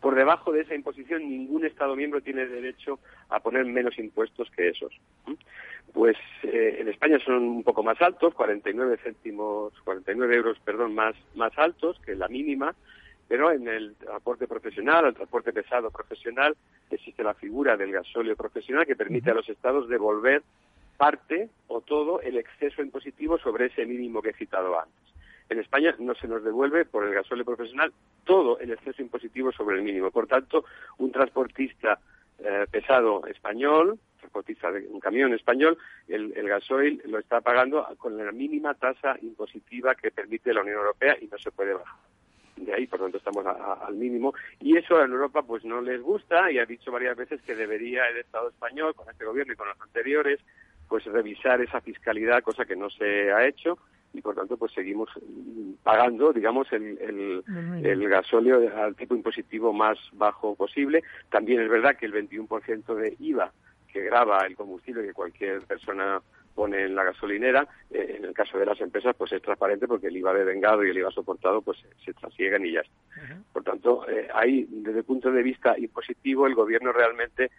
[0.00, 4.68] Por debajo de esa imposición, ningún Estado miembro tiene derecho a poner menos impuestos que
[4.68, 4.92] esos.
[5.92, 11.14] Pues eh, en España son un poco más altos, 49 céntimos, 49 euros, perdón, más,
[11.34, 12.74] más altos que la mínima,
[13.28, 16.56] pero en el transporte profesional, el transporte pesado profesional,
[16.90, 20.42] existe la figura del gasóleo profesional que permite a los estados devolver
[20.96, 25.14] parte o todo el exceso impositivo sobre ese mínimo que he citado antes.
[25.50, 27.92] En España no se nos devuelve por el gasóleo profesional
[28.24, 30.12] todo el exceso impositivo sobre el mínimo.
[30.12, 30.64] Por tanto,
[30.98, 31.98] un transportista
[32.38, 38.16] eh, pesado español, transportista de un camión español, el, el, gasoil lo está pagando con
[38.16, 41.98] la mínima tasa impositiva que permite la Unión Europea y no se puede bajar.
[42.54, 44.32] De ahí, por tanto, estamos al mínimo.
[44.60, 48.06] Y eso en Europa pues no les gusta y ha dicho varias veces que debería
[48.06, 50.38] el Estado español, con este gobierno y con los anteriores,
[50.88, 53.78] pues revisar esa fiscalidad, cosa que no se ha hecho
[54.12, 55.08] y por tanto pues seguimos
[55.82, 61.02] pagando digamos el, el, el gasóleo al tipo impositivo más bajo posible.
[61.30, 63.52] También es verdad que el 21% de IVA
[63.92, 66.20] que graba el combustible que cualquier persona
[66.54, 70.08] pone en la gasolinera, eh, en el caso de las empresas, pues es transparente porque
[70.08, 73.42] el IVA de vengado y el IVA soportado, pues se trasiegan y ya está.
[73.52, 77.50] Por tanto, eh, ahí, desde el punto de vista impositivo, el gobierno realmente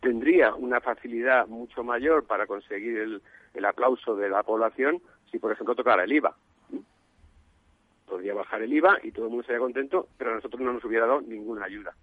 [0.00, 3.22] tendría una facilidad mucho mayor para conseguir el,
[3.54, 6.34] el aplauso de la población si, por ejemplo, tocara el IVA.
[8.06, 10.84] Podría bajar el IVA y todo el mundo estaría contento, pero a nosotros no nos
[10.84, 11.94] hubiera dado ninguna ayuda.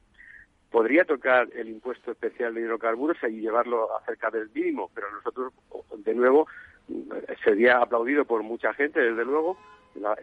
[0.70, 5.54] Podría tocar el impuesto especial de hidrocarburos y llevarlo a cerca del mínimo, pero nosotros,
[5.98, 6.48] de nuevo,
[7.44, 9.58] sería aplaudido por mucha gente, desde luego,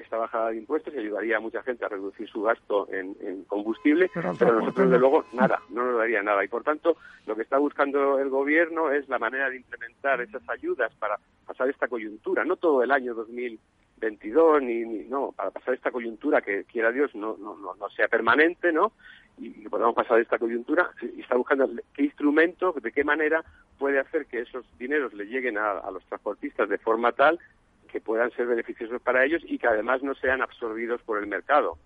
[0.00, 4.11] esta bajada de impuestos y ayudaría a mucha gente a reducir su gasto en, combustible,
[4.12, 6.44] pero, nosotros, desde luego, nada, no nos daría nada.
[6.44, 10.42] Y por tanto, lo que está buscando el gobierno es la manera de implementar esas
[10.48, 15.74] ayudas para pasar esta coyuntura, no todo el año 2022, ni, ni no, para pasar
[15.74, 18.92] esta coyuntura que quiera Dios no, no, no, sea permanente, ¿no?
[19.38, 23.44] Y, que podamos pasar esta coyuntura, y está buscando qué instrumento, de qué manera
[23.79, 27.38] puede hacer que esos dineros le lleguen a los transportistas de forma tal
[27.90, 31.78] que puedan ser beneficiosos para ellos y que además no sean absorbidos por el mercado.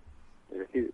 [0.53, 0.91] Es decir,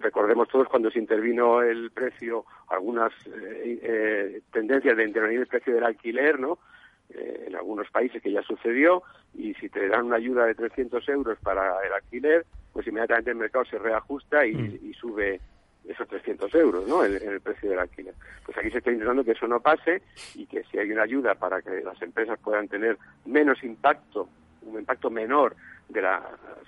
[0.00, 5.74] recordemos todos cuando se intervino el precio, algunas eh, eh, tendencias de intervenir el precio
[5.74, 6.58] del alquiler, ¿no?
[7.10, 9.02] Eh, en algunos países que ya sucedió,
[9.34, 13.36] y si te dan una ayuda de 300 euros para el alquiler, pues inmediatamente el
[13.36, 14.92] mercado se reajusta y, mm.
[14.94, 15.40] sube
[15.88, 17.04] esos 300 euros ¿no?
[17.04, 18.14] En, el precio del alquiler.
[18.44, 20.02] Pues aquí se está intentando que eso no pase
[20.34, 24.28] y que si hay una ayuda para que las empresas puedan tener menos impacto,
[24.62, 25.56] un impacto menor
[25.88, 26.22] de la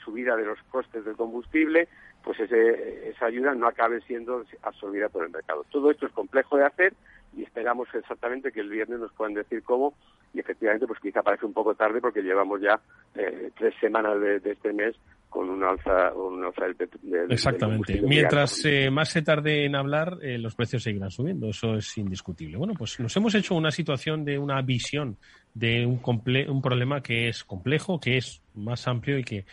[0.05, 1.89] subida de los costes del combustible,
[2.25, 5.64] pues esa ayuda no acabe siendo absorbida por el mercado.
[5.71, 6.95] Todo esto es complejo de hacer
[7.37, 9.95] y esperamos exactamente que el viernes nos puedan decir cómo
[10.33, 12.81] y efectivamente pues quizá parece un poco tarde porque llevamos ya
[13.14, 14.97] eh, tres semanas de, este mes
[15.28, 18.01] con un alza, un alza del, Exactamente.
[18.03, 21.51] Mientras eh, más se tarde en hablar, eh, los precios seguirán subiendo.
[21.51, 22.57] Eso es indiscutible.
[22.57, 25.16] Bueno, pues nos hemos hecho una situación de una visión
[25.55, 26.01] de un,
[26.49, 29.45] un problema que es complejo, que es más amplio y que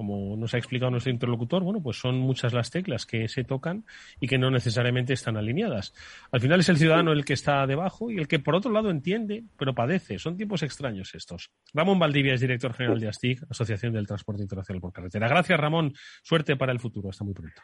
[0.00, 3.84] como nos ha explicado nuestro interlocutor, bueno, pues son muchas las teclas que se tocan
[4.18, 5.92] y que no necesariamente están alineadas.
[6.32, 8.88] Al final es el ciudadano el que está debajo y el que por otro lado
[8.88, 10.18] entiende, pero padece.
[10.18, 11.52] Son tiempos extraños estos.
[11.74, 15.28] Ramón Valdivia es director general de ASTIC, Asociación del Transporte Internacional por Carretera.
[15.28, 15.92] Gracias, Ramón.
[16.22, 17.10] Suerte para el futuro.
[17.10, 17.60] Hasta muy pronto.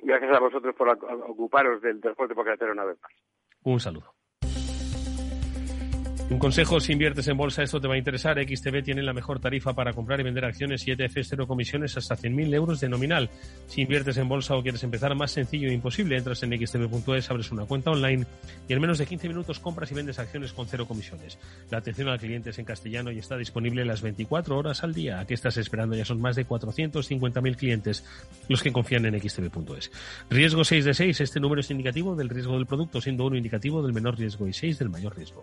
[0.00, 0.88] Gracias a vosotros por
[1.30, 3.12] ocuparos del transporte por carretera una vez más.
[3.62, 4.17] Un saludo.
[6.30, 8.36] Un consejo, si inviertes en bolsa, esto te va a interesar.
[8.38, 12.18] XTB tiene la mejor tarifa para comprar y vender acciones y ETFs cero comisiones hasta
[12.18, 13.30] 100.000 euros de nominal.
[13.66, 17.50] Si inviertes en bolsa o quieres empezar más sencillo e imposible, entras en xtb.es, abres
[17.50, 18.26] una cuenta online
[18.68, 21.38] y en menos de 15 minutos compras y vendes acciones con cero comisiones.
[21.70, 25.20] La atención al cliente es en castellano y está disponible las 24 horas al día.
[25.20, 25.96] ¿A qué estás esperando?
[25.96, 28.04] Ya son más de 450.000 clientes
[28.50, 29.90] los que confían en xtb.es.
[30.28, 31.22] Riesgo 6 de 6.
[31.22, 34.52] Este número es indicativo del riesgo del producto, siendo uno indicativo del menor riesgo y
[34.52, 35.42] 6 del mayor riesgo.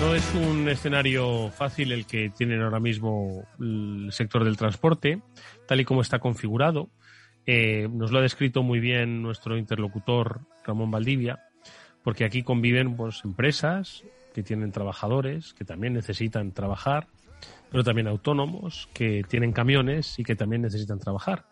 [0.00, 5.22] No es un escenario fácil el que tienen ahora mismo el sector del transporte,
[5.66, 6.90] tal y como está configurado.
[7.46, 11.40] Eh, nos lo ha descrito muy bien nuestro interlocutor Ramón Valdivia,
[12.02, 17.06] porque aquí conviven pues, empresas que tienen trabajadores, que también necesitan trabajar,
[17.70, 21.46] pero también autónomos, que tienen camiones y que también necesitan trabajar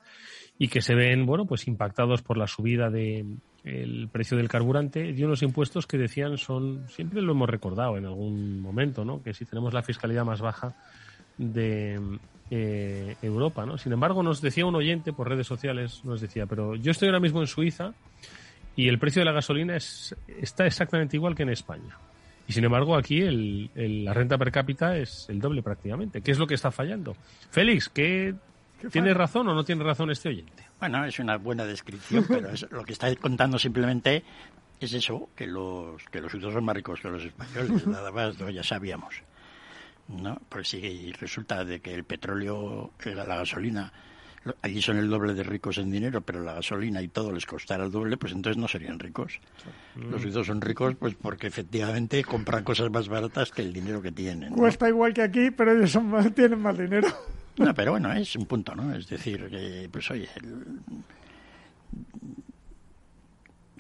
[0.58, 3.24] y que se ven bueno pues impactados por la subida de,
[3.64, 8.06] el precio del carburante y unos impuestos que decían son, siempre lo hemos recordado en
[8.06, 9.22] algún momento, ¿no?
[9.22, 10.74] que si tenemos la fiscalidad más baja
[11.38, 12.00] de
[12.50, 13.64] eh, Europa.
[13.64, 13.78] ¿no?
[13.78, 17.20] Sin embargo, nos decía un oyente por redes sociales, nos decía, pero yo estoy ahora
[17.20, 17.94] mismo en Suiza
[18.74, 21.96] y el precio de la gasolina es, está exactamente igual que en España.
[22.48, 23.70] Y sin embargo, aquí el,
[24.04, 26.20] la renta per cápita es el doble prácticamente.
[26.20, 27.16] ¿Qué es lo que está fallando?
[27.50, 28.34] Félix, ¿qué,
[28.90, 30.64] ¿tiene razón o no tiene razón este oyente?
[30.82, 34.24] Bueno, es una buena descripción, pero lo que está contando simplemente
[34.80, 38.36] es eso, que los que los suizos son más ricos que los españoles, nada más,
[38.52, 39.14] ya sabíamos.
[40.08, 40.40] ¿no?
[40.48, 43.92] Pues sí, resulta de que el petróleo, la, la gasolina,
[44.60, 47.84] allí son el doble de ricos en dinero, pero la gasolina y todo les costara
[47.84, 49.38] el doble, pues entonces no serían ricos.
[49.94, 50.22] Los mm.
[50.24, 54.52] suizos son ricos pues porque efectivamente compran cosas más baratas que el dinero que tienen.
[54.52, 57.06] Cuesta igual que aquí, pero ellos son tienen más dinero.
[57.56, 58.94] No, pero bueno, es un punto, ¿no?
[58.94, 60.28] Es decir, que, pues oye,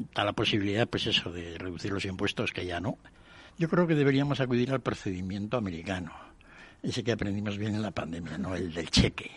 [0.00, 2.98] está la posibilidad, pues eso, de reducir los impuestos, que ya no.
[3.58, 6.12] Yo creo que deberíamos acudir al procedimiento americano,
[6.82, 8.54] ese que aprendimos bien en la pandemia, ¿no?
[8.54, 9.30] El del cheque.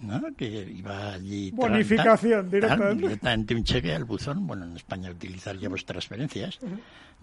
[0.00, 0.20] ¿no?
[0.36, 3.02] que iba allí bonificación directamente.
[3.02, 6.58] directamente un cheque al buzón bueno en España utilizaríamos transferencias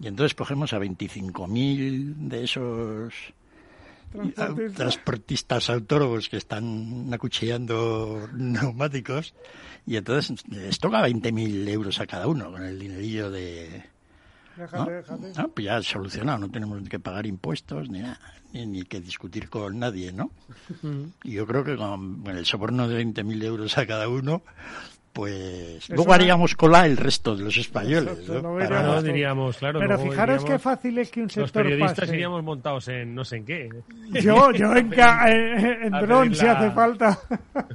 [0.00, 3.12] y entonces cogemos a 25.000 de esos
[4.74, 9.34] transportistas autónomos que están acuchillando neumáticos
[9.86, 13.84] y entonces les toca 20.000 euros a cada uno con el dinerillo de...
[15.36, 15.48] ¿no?
[15.48, 18.18] pues ya solucionado, no tenemos que pagar impuestos ni nada,
[18.52, 20.30] ni, que discutir con nadie, ¿no?
[21.24, 24.42] Y yo creo que con el soborno de 20.000 euros a cada uno,
[25.16, 28.28] pues luego haríamos cola el resto de los españoles.
[28.28, 29.02] ¿no?
[29.02, 29.80] diríamos, claro.
[29.80, 33.36] Pero fijaros qué fácil es que un sector Los periodistas iríamos montados en no sé
[33.38, 33.70] en qué.
[34.20, 37.18] Yo, yo en, en, dron si hace falta.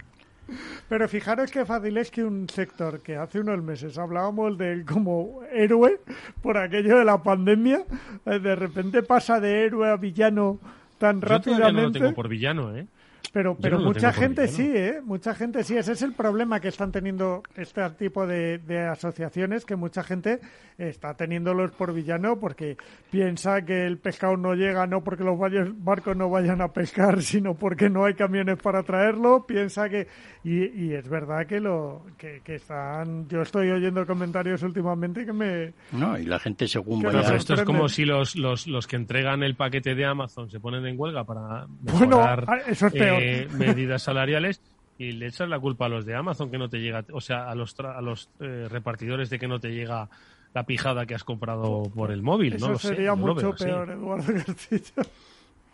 [0.87, 4.85] Pero fijaros qué fácil es que un sector que hace unos meses hablábamos de él
[4.85, 5.99] como héroe
[6.43, 7.85] por aquello de la pandemia,
[8.25, 10.59] eh, de repente pasa de héroe a villano
[10.99, 11.73] tan rápidamente.
[11.73, 12.85] no lo tengo por villano, ¿eh?
[13.33, 15.01] Pero, pero mucha gente sí, ¿eh?
[15.03, 15.77] Mucha gente sí.
[15.77, 18.59] Ese es el problema que están teniendo este tipo de,
[18.91, 20.39] asociaciones, que mucha gente
[20.77, 22.75] está teniéndolos por villano porque
[23.09, 25.37] piensa que el pescado no llega no porque los
[25.77, 29.45] barcos no vayan a pescar, sino porque no hay camiones para traerlo.
[29.45, 30.07] Piensa que...
[30.43, 33.27] Y, es verdad que lo que, están...
[33.29, 35.73] Yo estoy oyendo comentarios últimamente que me...
[35.91, 37.35] No, y la gente según vaya...
[37.35, 40.85] esto es como si los, los, los que entregan el paquete de Amazon se ponen
[40.85, 42.45] en huelga para mejorar...
[42.45, 43.07] Bueno, eso es peor.
[43.07, 43.10] Eh,
[43.57, 44.61] medidas salariales
[44.97, 47.49] y le echas la culpa a los de Amazon que no te llega, o sea,
[47.49, 50.09] a los, a los eh, repartidores de que no te llega
[50.53, 52.55] la pijada que has comprado por el móvil.
[52.55, 55.09] Eso no sería mucho peor, Eduardo Castillo.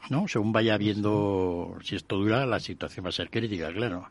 [0.09, 4.07] No, según vaya viendo si esto dura, la situación va a ser crítica, claro.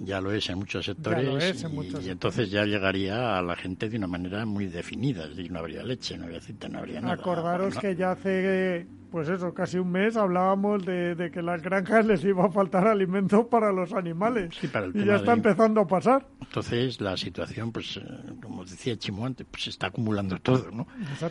[0.00, 1.64] Ya lo es en muchos sectores
[2.02, 5.60] y, entonces ya llegaría a la gente de una manera muy definida, es decir, no
[5.60, 7.14] habría leche, no habría cita, no habría nada.
[7.14, 8.86] Acordaros que ya hace
[9.16, 13.48] pues eso, casi un mes hablábamos de, que las granjas les iba a faltar alimento
[13.48, 14.54] para los animales.
[14.92, 16.26] y ya está empezando a pasar.
[16.42, 18.02] Entonces la situación, pues, eh,
[18.42, 20.86] como decía Chimo antes, pues se está acumulando todo, ¿no?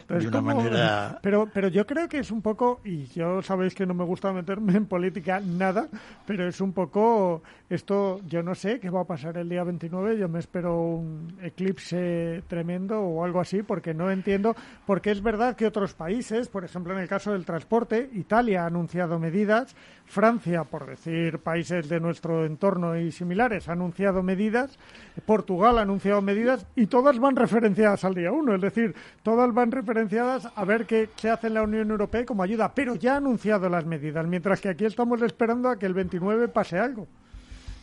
[0.09, 1.19] De una manera...
[1.21, 4.33] Pero, pero yo creo que es un poco, y yo sabéis que no me gusta
[4.33, 5.87] meterme en política nada,
[6.25, 10.17] pero es un poco esto, yo no sé qué va a pasar el día 29,
[10.17, 14.55] yo me espero un eclipse tremendo o algo así, porque no entiendo,
[14.85, 17.74] porque es verdad que otros países, por ejemplo en el caso del transporte,
[18.13, 24.23] Italia ha anunciado medidas, Francia, por decir países de nuestro entorno y similares, ha anunciado
[24.23, 24.77] medidas,
[25.25, 29.71] Portugal ha anunciado medidas y todas van referenciadas al día 1, es decir, todas van
[29.71, 33.17] referenciadas a ver qué se hace en la Unión Europea como ayuda, pero ya ha
[33.17, 37.07] anunciado las medidas, mientras que aquí estamos esperando a que el 29 pase algo.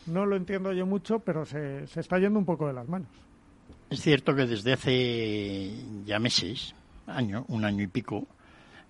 [0.07, 3.07] No lo entiendo yo mucho, pero se, se está yendo un poco de las manos.
[3.89, 5.71] Es cierto que desde hace
[6.05, 6.73] ya meses,
[7.07, 8.27] año, un año y pico,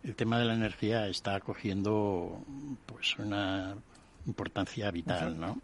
[0.03, 2.43] el tema de la energía está cogiendo
[2.85, 3.75] pues una
[4.25, 5.61] importancia vital, ¿no?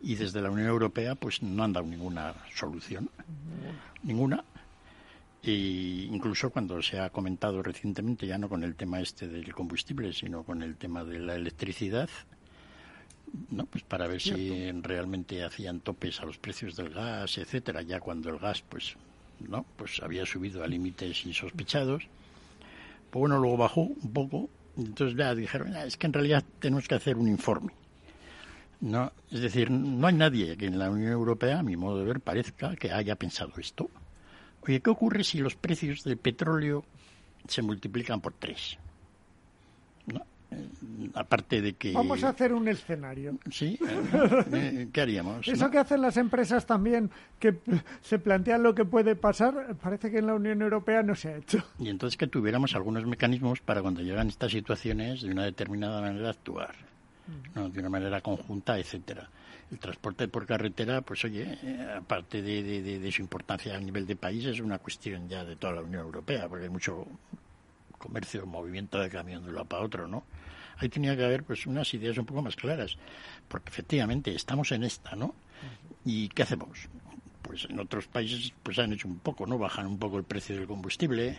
[0.00, 3.10] Y desde la Unión Europea pues no han dado ninguna solución,
[4.02, 4.44] ninguna.
[5.42, 10.12] E incluso cuando se ha comentado recientemente, ya no con el tema este del combustible,
[10.12, 12.08] sino con el tema de la electricidad,
[13.50, 13.66] ¿no?
[13.66, 18.30] Pues para ver si realmente hacían topes a los precios del gas, etcétera, ya cuando
[18.30, 18.96] el gas pues
[19.40, 22.08] no, pues había subido a límites insospechados
[23.10, 26.94] pues bueno, luego bajó un poco, entonces ya dijeron, es que en realidad tenemos que
[26.94, 27.72] hacer un informe.
[28.80, 32.04] No, es decir, no hay nadie que en la Unión Europea, a mi modo de
[32.04, 33.90] ver, parezca que haya pensado esto.
[34.62, 36.84] Oye, ¿qué ocurre si los precios del petróleo
[37.48, 38.78] se multiplican por tres?
[40.50, 41.92] Eh, aparte de que...
[41.92, 43.38] Vamos a hacer un escenario.
[43.50, 45.46] Sí, eh, eh, ¿qué haríamos?
[45.46, 47.56] Eso que hacen las empresas también, que
[48.00, 51.36] se plantean lo que puede pasar, parece que en la Unión Europea no se ha
[51.36, 51.62] hecho.
[51.78, 56.30] Y entonces que tuviéramos algunos mecanismos para cuando llegan estas situaciones de una determinada manera
[56.30, 56.74] actuar,
[57.54, 57.68] ¿no?
[57.68, 59.28] de una manera conjunta, etcétera.
[59.70, 61.58] El transporte por carretera, pues oye,
[61.94, 65.74] aparte de, de su importancia a nivel de país, es una cuestión ya de toda
[65.74, 67.06] la Unión Europea, porque hay mucho
[67.98, 70.24] comercio, movimiento de camión de un lado para otro, ¿no?
[70.78, 72.96] Ahí tenía que haber pues unas ideas un poco más claras,
[73.48, 75.34] porque efectivamente estamos en esta, ¿no?
[76.04, 76.88] ¿Y qué hacemos?
[77.42, 79.58] Pues en otros países pues han hecho un poco, ¿no?
[79.58, 81.38] Bajan un poco el precio del combustible.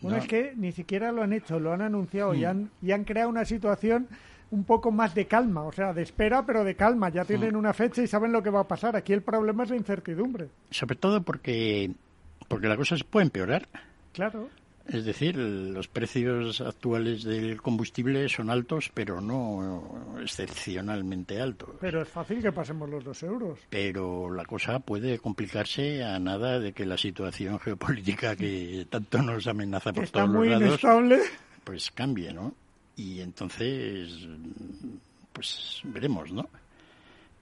[0.00, 2.46] Bueno, es que ni siquiera lo han hecho, lo han anunciado y, mm.
[2.46, 4.08] han, y han creado una situación
[4.50, 7.08] un poco más de calma, o sea, de espera, pero de calma.
[7.10, 7.58] Ya tienen mm.
[7.58, 8.96] una fecha y saben lo que va a pasar.
[8.96, 10.48] Aquí el problema es la incertidumbre.
[10.70, 11.90] Sobre todo porque,
[12.46, 13.68] porque la cosa se puede empeorar.
[14.12, 14.48] Claro.
[14.88, 21.70] Es decir, los precios actuales del combustible son altos, pero no excepcionalmente altos.
[21.78, 23.58] Pero es fácil que pasemos los dos euros.
[23.68, 29.46] Pero la cosa puede complicarse a nada de que la situación geopolítica que tanto nos
[29.46, 31.18] amenaza por todos los lados, inestable.
[31.64, 32.54] pues cambie, ¿no?
[32.96, 34.26] Y entonces,
[35.34, 36.48] pues veremos, ¿no?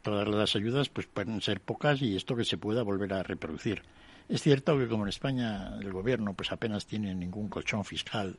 [0.02, 3.82] Todas las ayudas pues pueden ser pocas y esto que se pueda volver a reproducir.
[4.28, 8.36] Es cierto que como en España el gobierno pues apenas tiene ningún colchón fiscal,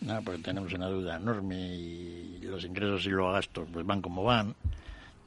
[0.00, 4.22] No, porque tenemos una deuda enorme y los ingresos y los gastos pues van como
[4.24, 4.54] van.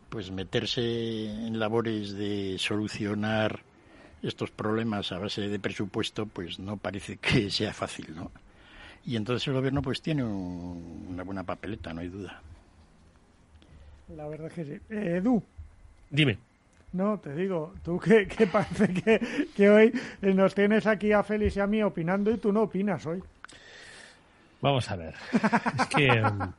[0.10, 3.60] Pues meterse en labores de solucionar
[4.22, 8.32] estos problemas a base de presupuesto, pues no parece que sea fácil, ¿no?
[9.06, 12.42] Y entonces el gobierno pues tiene una buena papeleta, no hay duda.
[14.16, 14.72] La verdad es que sí.
[14.90, 15.42] Eh, Edu.
[16.10, 16.38] Dime.
[16.92, 21.60] No, te digo, tú que, parece que, que, hoy nos tienes aquí a Félix y
[21.60, 23.22] a mí opinando y tú no opinas hoy.
[24.62, 25.16] Vamos a ver.
[25.80, 26.08] Es que...
[26.20, 26.54] Em,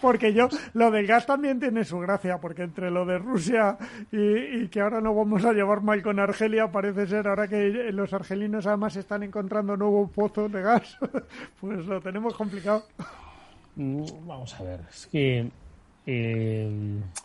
[0.00, 3.76] porque yo, lo del gas también tiene su gracia, porque entre lo de Rusia
[4.10, 8.12] y, que ahora no vamos a llevar mal con Argelia, parece ser, ahora que los
[8.14, 10.96] argelinos además están encontrando nuevos pozos de gas,
[11.60, 12.84] pues lo tenemos complicado.
[13.76, 15.50] Mm, vamos a ver, es que
[16.06, 16.70] eh,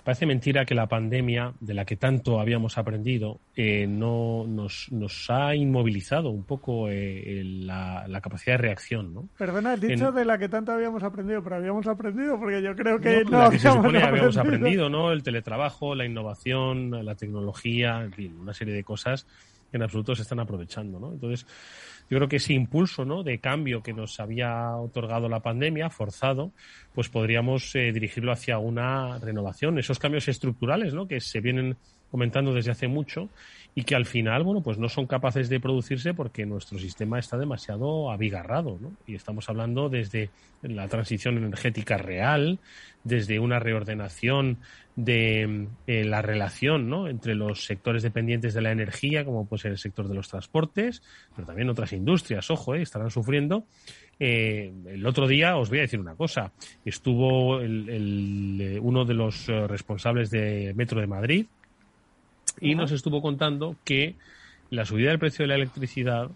[0.04, 5.30] parece mentira que la pandemia, de la que tanto habíamos aprendido, eh, no nos, nos,
[5.30, 9.14] ha inmovilizado un poco eh, la, capacidad de reacción.
[9.14, 9.30] ¿no?
[9.38, 13.00] Perdona, he dicho de la que tanto habíamos aprendido, pero habíamos aprendido porque yo creo
[13.00, 15.12] que no, la que se supone que habíamos aprendido, ¿no?
[15.12, 19.26] El teletrabajo, la innovación, la tecnología, en fin, una serie de cosas
[19.72, 21.14] que en absoluto se están aprovechando, ¿no?
[21.14, 21.48] Entonces,
[22.10, 23.24] yo creo que ese impulso ¿no?
[23.24, 26.52] de cambio que nos había otorgado la pandemia, forzado,
[26.94, 29.80] pues podríamos eh, dirigirlo hacia una renovación.
[29.80, 31.08] Esos cambios estructurales ¿no?
[31.08, 31.78] que se vienen
[32.12, 33.30] comentando desde hace mucho
[33.78, 37.38] y que al final, bueno, pues no son capaces de producirse porque nuestro sistema está
[37.38, 38.94] demasiado abigarrado, ¿no?
[39.06, 40.30] Y estamos hablando desde
[40.62, 42.60] la transición energética real,
[43.04, 44.60] desde una reordenación
[44.96, 47.10] de eh, la relación ¿no?
[47.10, 51.04] entre los sectores dependientes de la energía, como puede ser el sector de los transportes,
[51.36, 53.66] pero también otras industrias, ojo, eh, estarán sufriendo.
[54.20, 56.54] Eh, el otro día os voy a decir una cosa.
[56.86, 61.46] Estuvo el, uno de los responsables de Metro de Madrid,
[62.62, 64.16] y nos estuvo contando que
[64.70, 66.30] la subida del precio de la electricidad,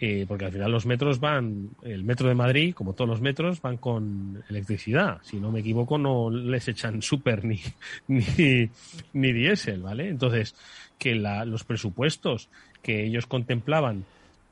[0.00, 3.60] eh, porque al final los metros van, el metro de Madrid, como todos los metros,
[3.62, 5.18] van con electricidad.
[5.22, 7.60] Si no me equivoco, no les echan súper ni,
[8.08, 8.68] ni,
[9.12, 10.08] ni diésel, ¿vale?
[10.08, 10.54] Entonces,
[10.98, 12.48] que la, los presupuestos
[12.82, 14.04] que ellos contemplaban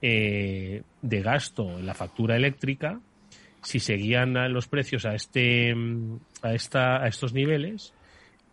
[0.02, 3.00] eh, de gasto en la factura eléctrica,
[3.62, 5.74] si seguían los precios a este
[6.42, 7.92] a esta a estos niveles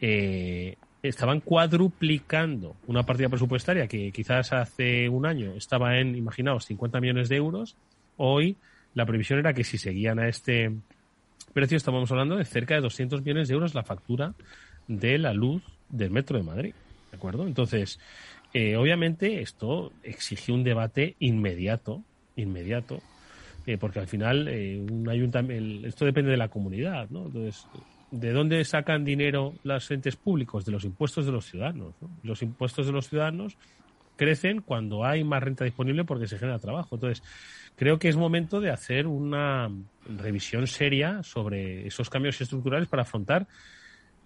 [0.02, 0.76] eh,
[1.08, 7.30] estaban cuadruplicando una partida presupuestaria que quizás hace un año estaba en, imaginaos, 50 millones
[7.30, 7.76] de euros.
[8.18, 8.58] Hoy
[8.94, 10.72] la previsión era que si seguían a este
[11.54, 14.34] precio, estábamos hablando de cerca de 200 millones de euros la factura
[14.88, 16.74] de la luz del Metro de Madrid.
[17.12, 17.48] ¿De acuerdo?
[17.48, 18.00] Entonces,
[18.54, 22.04] eh, obviamente esto exige un debate inmediato,
[22.36, 23.02] inmediato,
[23.66, 27.26] eh, porque al final eh, un ayuntamiento, esto depende de la comunidad, ¿no?
[27.26, 27.66] Entonces,
[28.12, 30.66] ¿de dónde sacan dinero los entes públicos?
[30.66, 31.94] De los impuestos de los ciudadanos.
[32.24, 33.58] Los impuestos de los ciudadanos
[34.16, 36.96] crecen cuando hay más renta disponible porque se genera trabajo.
[36.96, 37.24] Entonces,
[37.76, 39.70] creo que es momento de hacer una
[40.06, 43.48] revisión seria sobre esos cambios estructurales para afrontar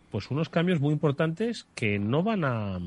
[0.09, 2.79] pues unos cambios muy importantes que no van a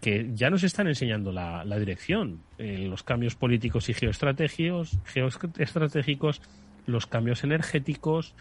[0.00, 6.40] que ya nos están enseñando la, dirección eh, los cambios políticos y geoestratégicos geoestratégicos
[6.86, 8.34] los cambios energéticos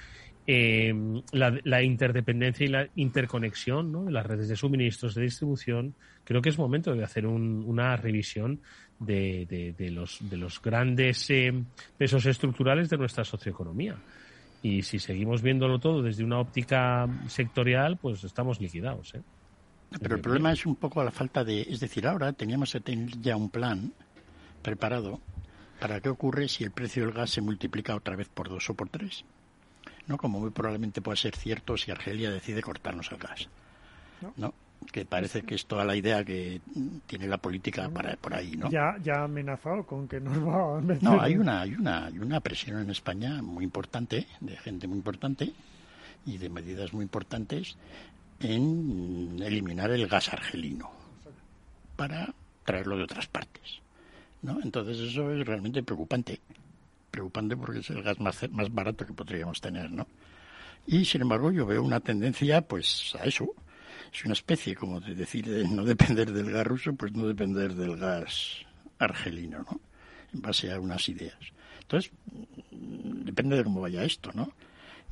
[0.47, 0.93] eh,
[1.31, 4.09] la, interdependencia y la interconexión ¿no?
[4.09, 8.61] las redes de suministros, de distribución, creo que es momento de hacer una revisión
[8.99, 11.51] de, de, los, de los grandes eh,
[11.97, 13.97] pesos estructurales de nuestra socioeconomía.
[14.61, 19.13] Y si seguimos viéndolo todo desde una óptica sectorial, pues estamos liquidados.
[19.15, 19.21] ¿eh?
[20.01, 21.61] Pero el problema es un poco la falta de...
[21.61, 22.75] Es decir, ahora teníamos
[23.21, 23.93] ya un plan
[24.61, 25.21] preparado
[25.79, 28.73] para qué ocurre si el precio del gas se multiplica otra vez por dos o
[28.73, 29.25] por tres.
[30.07, 30.17] ¿No?
[30.17, 33.47] Como muy probablemente puede ser cierto si Argelia decide cortarnos el gas,
[34.37, 34.53] ¿no?
[34.91, 36.61] Que parece que es toda la idea que
[37.07, 38.69] tiene la política para por ahí, ¿no?
[38.69, 41.03] Ya, ya ha amenazado con que nos va a meter...
[41.03, 44.97] No, hay una, hay una, hay una presión en España muy importante, de gente muy
[44.97, 45.53] importante
[46.25, 47.77] y de medidas muy importantes
[48.39, 50.91] en eliminar el gas argelino
[51.95, 52.33] para
[52.63, 53.79] traerlo de otras partes.
[54.41, 54.59] ¿no?
[54.61, 56.39] Entonces eso es realmente preocupante
[57.15, 60.05] preocupante porque es el gas más, más barato que podríamos tener, ¿no?
[60.85, 63.47] Y sin embargo yo veo una tendencia pues a eso.
[64.13, 67.73] Es una especie como de decir de no depender del gas ruso, pues no depender
[67.73, 68.65] del gas
[68.99, 69.79] argelino, ¿no?
[70.33, 71.37] En base a unas ideas.
[71.81, 72.11] Entonces,
[72.71, 74.51] depende de cómo vaya esto, ¿no?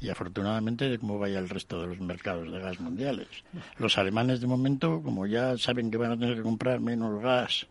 [0.02, 3.28] Y afortunadamente de cómo vaya el resto de los mercados de gas mundiales.
[3.78, 7.68] Los alemanes de momento, como ya saben que van a tener que comprar menos gas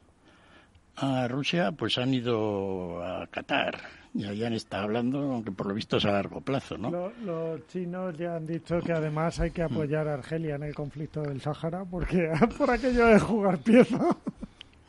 [0.97, 3.78] a Rusia, pues han ido a Qatar
[4.14, 7.12] y allá han estado hablando, aunque por lo visto es a largo plazo, ¿no?
[7.24, 11.22] Los, chinos ya han dicho que además hay que apoyar a Argelia en el conflicto
[11.22, 14.16] del Sáhara porque por aquello de jugar pieza.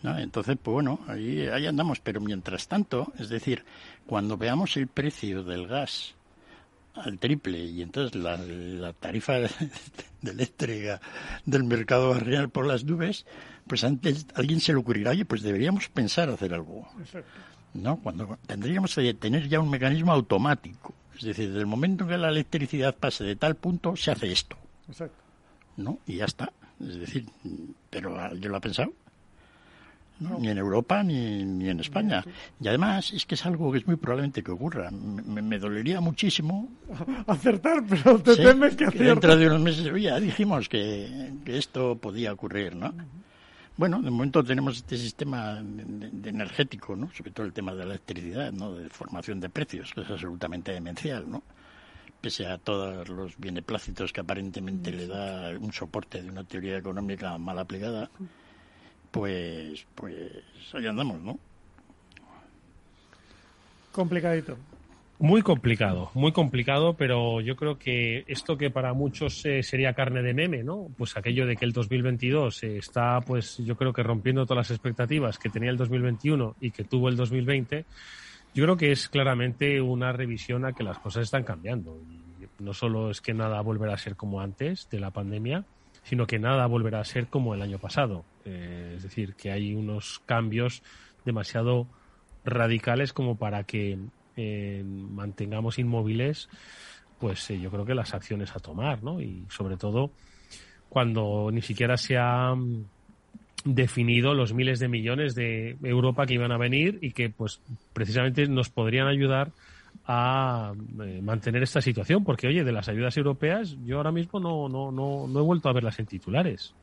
[0.04, 2.02] Entonces, pues bueno, ahí, ahí andamos.
[2.02, 3.64] Pero mientras tanto, es decir,
[4.06, 6.16] cuando veamos el precio del gas
[6.94, 9.50] al triple y entonces la, la tarifa de,
[10.24, 11.00] eléctrica
[11.46, 13.26] del mercado real por las nubes,
[13.68, 16.88] pues antes alguien se le ocurrirá, oye, pues deberíamos pensar hacer algo.
[17.74, 17.98] ¿No?
[17.98, 20.94] Cuando tendríamos que tener ya un mecanismo automático.
[21.16, 24.32] Es decir, desde el momento en que la electricidad pase de tal punto, se hace
[24.32, 24.58] esto.
[25.78, 26.00] ¿No?
[26.06, 26.52] Y ya está.
[26.80, 27.26] Es decir,
[27.90, 28.94] pero yo lo he pensado
[30.20, 32.24] ni en Europa ni, ni en España.
[32.60, 34.90] Y además es que es algo que es muy probablemente que ocurra.
[34.92, 36.70] Me, dolería muchísimo.
[37.28, 38.86] Acertar, pero te temes que.
[38.86, 42.94] Dentro de unos meses, ya dijimos que, esto podía ocurrir, ¿no?
[43.76, 47.12] Bueno, de momento tenemos este sistema de, energético, ¿no?
[47.12, 48.74] Sobre todo el tema de la electricidad, ¿no?
[48.74, 51.44] De formación de precios, que es absolutamente demencial, ¿no?
[52.22, 57.38] Pese a todos los beneplácitos que aparentemente le da un soporte de una teoría económica
[57.38, 58.10] mal aplicada
[59.14, 60.32] pues, pues
[60.74, 61.38] ahí andamos, ¿no?
[63.92, 64.58] Complicadito.
[65.20, 70.22] Muy complicado, muy complicado, pero yo creo que esto que para muchos eh, sería carne
[70.22, 70.88] de meme, ¿no?
[70.98, 75.38] Pues aquello de que el 2022 está, pues yo creo que rompiendo todas las expectativas
[75.38, 77.86] que tenía el 2021 y que tuvo el 2020,
[78.54, 81.98] yo creo que es claramente una revisión a que las cosas están cambiando.
[82.10, 85.64] Y no solo es que nada volverá a ser como antes de la pandemia,
[86.04, 88.26] sino que nada volverá a ser como el año pasado.
[88.46, 90.84] Eh, es decir, que hay unos cambios
[91.24, 91.88] demasiado
[92.44, 93.98] radicales como para que
[94.36, 96.50] eh, mantengamos inmóviles,
[97.20, 99.22] pues eh, yo creo que las acciones a tomar, ¿no?
[99.22, 100.12] Y sobre todo
[100.90, 102.86] cuando ni siquiera se han
[103.66, 107.62] definido los miles de millones de Europa que iban a venir y que pues
[107.94, 109.52] precisamente nos podrían ayudar
[110.06, 114.68] a eh, mantener esta situación, porque oye, de las ayudas europeas yo ahora mismo no,
[114.68, 116.76] no, no, no he vuelto a verlas en titulares.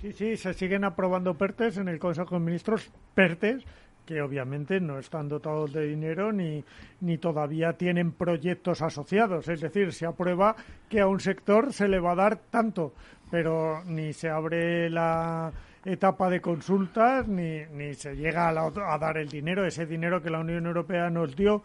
[0.00, 3.64] Sí, sí, se siguen aprobando PERTES en el Consejo de Ministros, PERTES,
[4.06, 6.64] que obviamente no están dotados de dinero ni,
[7.00, 9.48] ni todavía tienen proyectos asociados.
[9.48, 10.56] Es decir, se aprueba
[10.88, 12.92] que a un sector se le va a dar tanto,
[13.30, 15.52] pero ni se abre la
[15.84, 20.30] etapa de consultas ni, ni se llega a, a dar el dinero, ese dinero que
[20.30, 21.62] la Unión Europea nos dio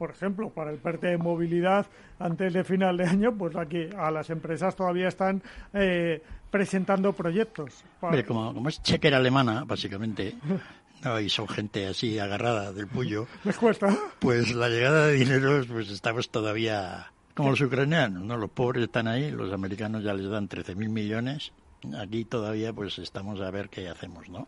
[0.00, 1.86] por ejemplo, para el PERTE de movilidad
[2.18, 5.42] antes de final de año, pues aquí a las empresas todavía están
[5.74, 7.84] eh, presentando proyectos.
[8.26, 10.36] como, como es chequera alemana, básicamente,
[11.02, 13.26] no, y son gente así agarrada del puño.
[13.44, 13.96] Les cuesta.
[14.18, 18.36] Pues la llegada de dinero, pues estamos todavía como los ucranianos, ¿no?
[18.36, 21.52] Los pobres están ahí, los americanos ya les dan 13.000 millones.
[21.98, 24.46] Aquí todavía, pues estamos a ver qué hacemos, ¿no?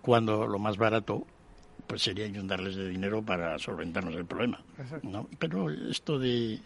[0.00, 1.26] Cuando lo más barato
[1.86, 4.62] pues sería inundarles de dinero para solventarnos el problema.
[5.02, 5.28] ¿no?
[5.38, 6.58] Pero esto de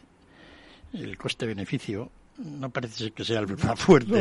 [0.93, 4.14] el coste-beneficio no parece que sea el más fuerte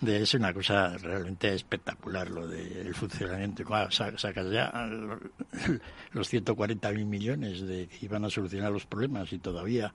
[0.00, 3.64] de, es una cosa realmente espectacular lo del funcionamiento.
[3.90, 4.72] Sacas ya
[6.12, 9.92] los 140.000 millones de que iban a solucionar los problemas y todavía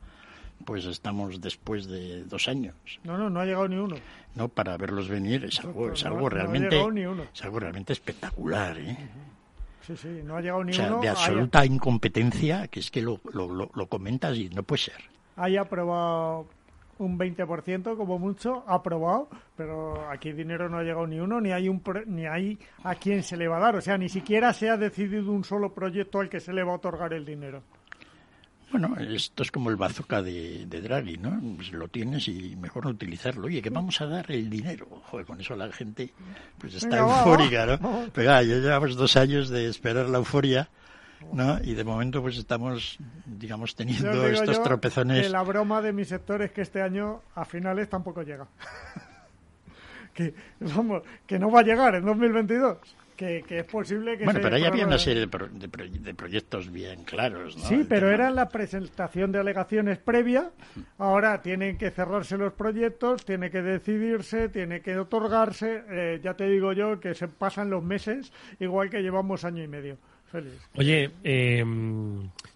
[0.64, 2.76] pues estamos después de dos años.
[3.04, 3.98] No no no ha llegado ni uno.
[4.36, 6.80] No para verlos venir es algo es algo realmente
[7.34, 8.98] es algo realmente espectacular ¿eh?
[9.86, 13.20] Sí, sí, no ha llegado ni o sea, De absoluta incompetencia, que es que lo,
[13.32, 14.96] lo, lo, comentas y no puede ser.
[15.36, 16.48] Hay aprobado
[16.98, 21.70] un 20% como mucho, aprobado, pero aquí dinero no ha llegado ni uno, ni hay,
[21.70, 23.76] un ni hay a quién se le va a dar.
[23.76, 26.74] O sea, ni siquiera se ha decidido un solo proyecto al que se le va
[26.74, 27.64] a otorgar el dinero.
[28.72, 31.40] Bueno, esto es como el bazooka de, de Draghi, ¿no?
[31.56, 33.46] Pues lo tienes y mejor no utilizarlo.
[33.48, 34.88] Oye, que vamos a dar el dinero.
[35.06, 36.12] Joder, con eso la gente
[36.58, 38.10] pues está eufórica, ¿no?
[38.12, 40.70] Pero ya llevamos dos años de esperar la euforia,
[41.34, 41.60] ¿no?
[41.64, 45.24] Y de momento pues estamos, digamos, teniendo estos tropezones.
[45.24, 48.48] Que la broma de mi sector es que este año a finales tampoco llega.
[50.14, 52.78] que, vamos, que no va a llegar en 2022
[53.16, 57.64] que, es posible que bueno pero ahí había una serie de, proyectos bien claros ¿no?
[57.64, 60.52] sí pero era la presentación de alegaciones previa
[60.98, 66.46] ahora tienen que cerrarse los proyectos tiene que decidirse tiene que otorgarse eh, ya te
[66.50, 69.98] digo yo que se pasan los meses igual que llevamos año y medio
[70.36, 70.70] Feliz.
[70.76, 71.64] Oye, eh,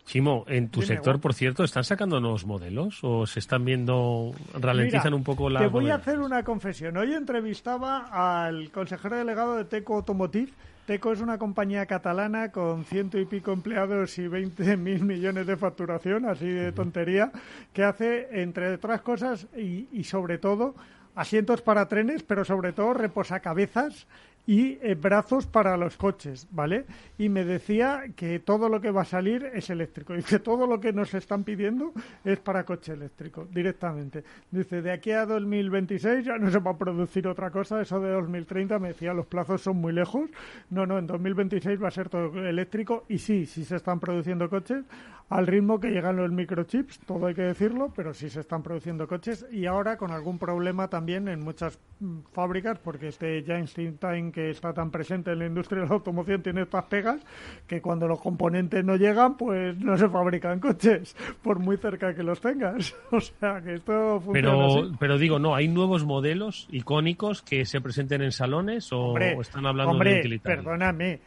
[0.10, 5.14] Chimo, en tu sector, por cierto, ¿están sacando nuevos modelos o se están viendo, ralentizan
[5.14, 5.60] un poco la...
[5.60, 6.98] Te voy a hacer una confesión.
[6.98, 10.52] Hoy entrevistaba al consejero delegado de Teco Automotive.
[10.88, 15.56] Teco es una compañía catalana con ciento y pico empleados y 20 mil millones de
[15.56, 17.32] facturación, así de tontería,
[17.72, 20.74] que hace, entre otras cosas, y, y sobre todo,
[21.14, 24.08] asientos para trenes, pero sobre todo reposacabezas
[24.46, 26.86] y eh, brazos para los coches, ¿vale?
[27.18, 30.14] Y me decía que todo lo que va a salir es eléctrico.
[30.14, 34.24] Dice, todo lo que nos están pidiendo es para coche eléctrico, directamente.
[34.50, 37.82] Dice, de aquí a 2026 ya no se va a producir otra cosa.
[37.82, 40.30] Eso de 2030 me decía, los plazos son muy lejos.
[40.70, 43.06] No, no, en 2026 va a ser todo eléctrico.
[43.08, 44.84] Y sí, sí se están produciendo coches
[45.30, 49.08] al ritmo que llegan los microchips, todo hay que decirlo, pero sí se están produciendo
[49.08, 54.32] coches y ahora con algún problema también en muchas mm, fábricas, porque este Jameson Time
[54.40, 57.22] que está tan presente en la industria de la automoción tiene estas pegas
[57.68, 62.24] que cuando los componentes no llegan, pues no se fabrican coches, por muy cerca que
[62.24, 62.96] los tengas.
[63.12, 67.82] O sea, que esto funciona pero, Pero digo, no, ¿hay nuevos modelos icónicos que se
[67.82, 70.64] presenten en salones o, están hablando de utilitarios?
[70.64, 71.20] perdóname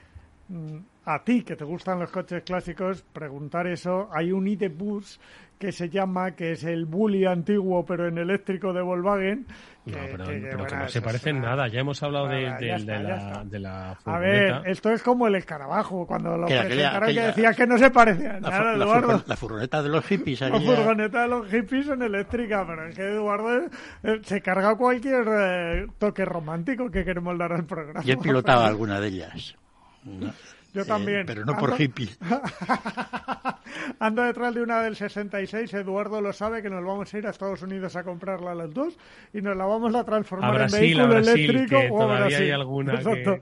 [0.48, 4.08] mm, a ti que te gustan los coches clásicos, preguntar eso.
[4.12, 5.18] Hay un ID Bus
[5.62, 9.46] que se llama, que es el Bully antiguo, pero en eléctrico de Volkswagen.
[9.84, 10.24] no, pero,
[10.66, 11.68] que, no se parecen nada.
[11.68, 16.36] Ya hemos hablado de, la, de, la, A ver, esto es como el escarabajo, cuando
[16.36, 19.22] lo presentaron que decía que no se parecía nada, Eduardo.
[19.24, 20.40] la furgoneta de los hippies.
[20.40, 23.66] La furgoneta de los hippies en eléctrica, pero es que Eduardo
[24.02, 28.02] eh, se carga cualquier eh, toque romántico que queremos dar al programa.
[28.02, 29.54] Yo he pilotado alguna de ellas.
[30.72, 31.26] Yo también.
[31.26, 32.08] pero no por hippie.
[33.98, 35.72] Ando detrás de una del 66.
[35.74, 38.72] Eduardo lo sabe que nos vamos a ir a Estados Unidos a comprarla a las
[38.72, 38.96] dos
[39.32, 41.80] y nos la vamos a transformar en vehículo eléctrico.
[41.80, 43.40] Que todavía hay alguna que,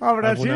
[0.00, 0.52] a Brasil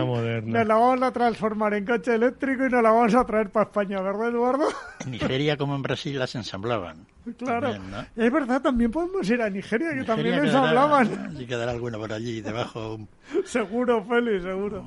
[0.46, 3.66] nos la vamos a transformar en coche eléctrico y nos la vamos a traer para
[3.66, 4.68] España, ¿verdad, Eduardo?
[5.04, 7.06] En Nigeria como en Brasil las ensamblaban.
[7.36, 7.74] Claro.
[8.16, 11.36] Es verdad, también podemos ir a Nigeria, que también ensamblaban.
[11.36, 12.98] Sí, quedará alguna por allí debajo.
[13.44, 14.84] seguro, Félix, seguro.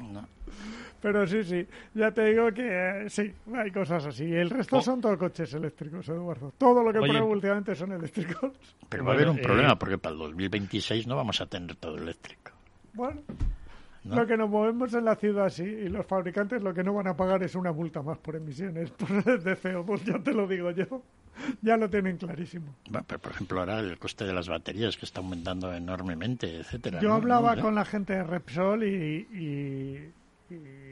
[1.03, 4.23] Pero sí, sí, ya te digo que eh, sí, hay cosas así.
[4.23, 4.81] El resto oh.
[4.81, 6.53] son todos coches eléctricos, Eduardo.
[6.57, 8.53] Todo lo que pruebo últimamente son eléctricos.
[8.89, 11.97] Pero va a haber un problema, porque para el 2026 no vamos a tener todo
[11.97, 12.51] eléctrico.
[12.93, 13.19] Bueno,
[14.05, 17.07] lo que nos movemos en la ciudad sí, y los fabricantes lo que no van
[17.07, 21.03] a pagar es una multa más por emisiones de CO2, ya te lo digo yo.
[21.61, 22.75] Ya lo tienen clarísimo.
[23.07, 27.01] pero por ejemplo, ahora el coste de las baterías que está aumentando enormemente, etcétera.
[27.01, 30.13] Yo hablaba con la gente de Repsol y y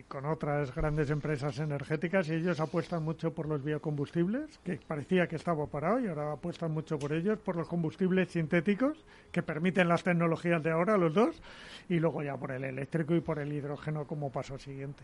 [0.07, 5.35] con otras grandes empresas energéticas y ellos apuestan mucho por los biocombustibles, que parecía que
[5.35, 8.97] estaba parado y ahora apuestan mucho por ellos, por los combustibles sintéticos
[9.31, 11.41] que permiten las tecnologías de ahora, los dos,
[11.89, 15.03] y luego ya por el eléctrico y por el hidrógeno como paso siguiente.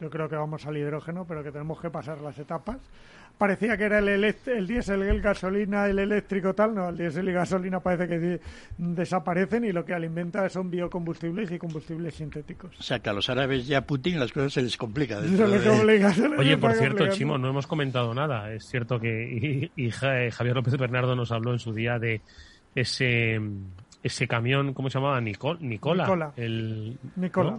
[0.00, 2.78] Yo creo que vamos al hidrógeno, pero que tenemos que pasar las etapas
[3.38, 7.32] parecía que era el, el diésel, el gasolina, el eléctrico tal, no, el diésel y
[7.32, 8.40] gasolina parece que
[8.76, 12.78] desaparecen y lo que alimenta son biocombustibles y combustibles sintéticos.
[12.78, 15.18] O sea que a los árabes ya Putin las cosas se les complica.
[16.36, 18.52] Oye, por cierto, Chimo, no hemos comentado nada.
[18.52, 22.20] Es cierto que y, Javier López Bernardo nos habló en su día de
[22.74, 23.40] ese
[24.02, 25.20] ese camión, ¿cómo se llamaba?
[25.20, 25.58] Nicola.
[25.60, 26.32] Nicola.
[26.36, 27.58] El, Nicola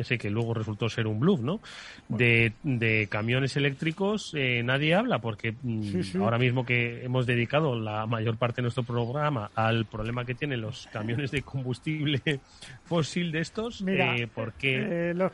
[0.00, 1.60] ese que luego resultó ser un bluff, ¿no?
[2.08, 8.06] De, de, camiones eléctricos eh, nadie habla porque mm, ahora mismo que hemos dedicado la
[8.06, 12.20] mayor parte de nuestro programa al problema que tienen los camiones de combustible
[12.84, 15.10] fósil de estos, eh, ¿por qué?
[15.10, 15.32] Eh, los,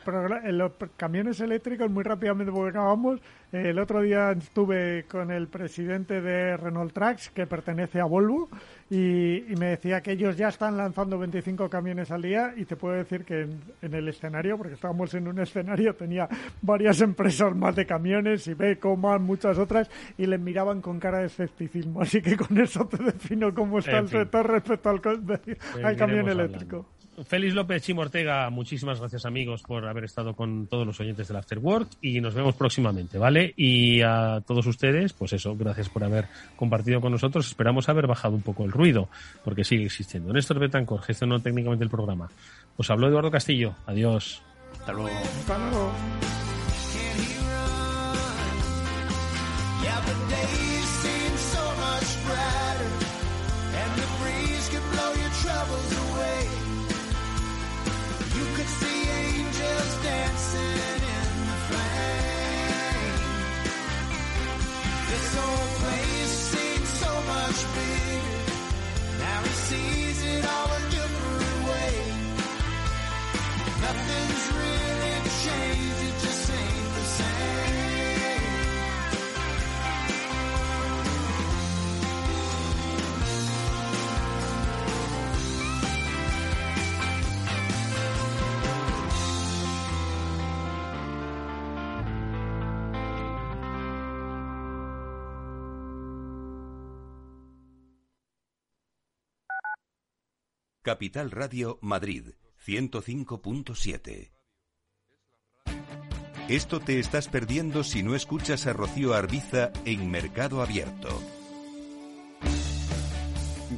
[0.51, 3.19] los camiones eléctricos, muy rápidamente porque acabamos,
[3.51, 8.49] el otro día estuve con el presidente de Renault Trucks, que pertenece a Volvo,
[8.89, 12.95] y, me decía que ellos ya están lanzando 25 camiones al día y te puedo
[12.95, 13.41] decir que
[13.81, 16.29] en, el escenario, porque estábamos en un escenario, tenía
[16.61, 21.25] varias empresas más de camiones, y Ibeco, muchas otras, y les miraban con cara de
[21.25, 22.01] escepticismo.
[22.01, 25.01] Así que con eso te defino cómo está el sector respecto al,
[25.83, 26.85] al camión eléctrico.
[27.25, 31.37] Félix López Chimo Ortega, muchísimas gracias amigos por haber estado con todos los oyentes del
[31.37, 33.53] After Work y nos vemos próximamente, ¿vale?
[33.57, 37.47] Y a todos ustedes, pues eso, gracias por haber compartido con nosotros.
[37.47, 39.09] Esperamos haber bajado un poco el ruido,
[39.43, 40.31] porque sigue existiendo.
[40.31, 42.29] Néstor Betancor gestionó técnicamente el programa.
[42.77, 43.73] Os habló Eduardo Castillo.
[43.87, 44.43] Adiós.
[44.73, 45.17] Hasta luego.
[45.17, 45.91] Hasta luego.
[100.87, 102.27] Capital Radio Madrid
[102.65, 104.31] 105.7.
[106.47, 111.09] Esto te estás perdiendo si no escuchas a Rocío Arbiza en Mercado Abierto.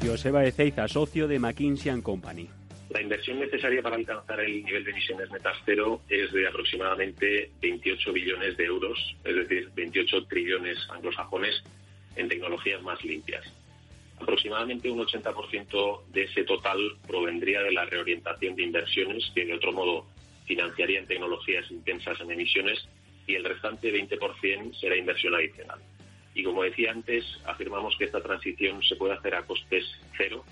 [0.06, 2.48] Joseba Ezeiza, socio de McKinsey Company.
[2.92, 8.14] La inversión necesaria para alcanzar el nivel de emisiones netas cero es de aproximadamente 28
[8.14, 11.64] billones de euros, es decir, 28 trillones anglosajones
[12.16, 13.52] en tecnologías más limpias.
[14.20, 19.72] Aproximadamente un 80% de ese total provendría de la reorientación de inversiones que de otro
[19.72, 20.06] modo
[20.46, 22.88] financiarían tecnologías intensas en emisiones
[23.28, 25.80] y el restante 20% será inversión adicional.
[26.34, 29.86] Y como decía antes, afirmamos que esta transición se puede hacer a costes
[30.18, 30.44] cero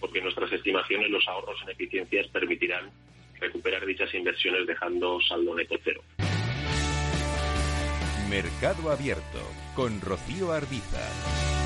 [0.00, 2.90] porque nuestras estimaciones los ahorros en eficiencias permitirán
[3.40, 6.02] recuperar dichas inversiones dejando saldo neto cero.
[8.28, 9.40] Mercado Abierto
[9.74, 11.63] con Rocío Arbiza.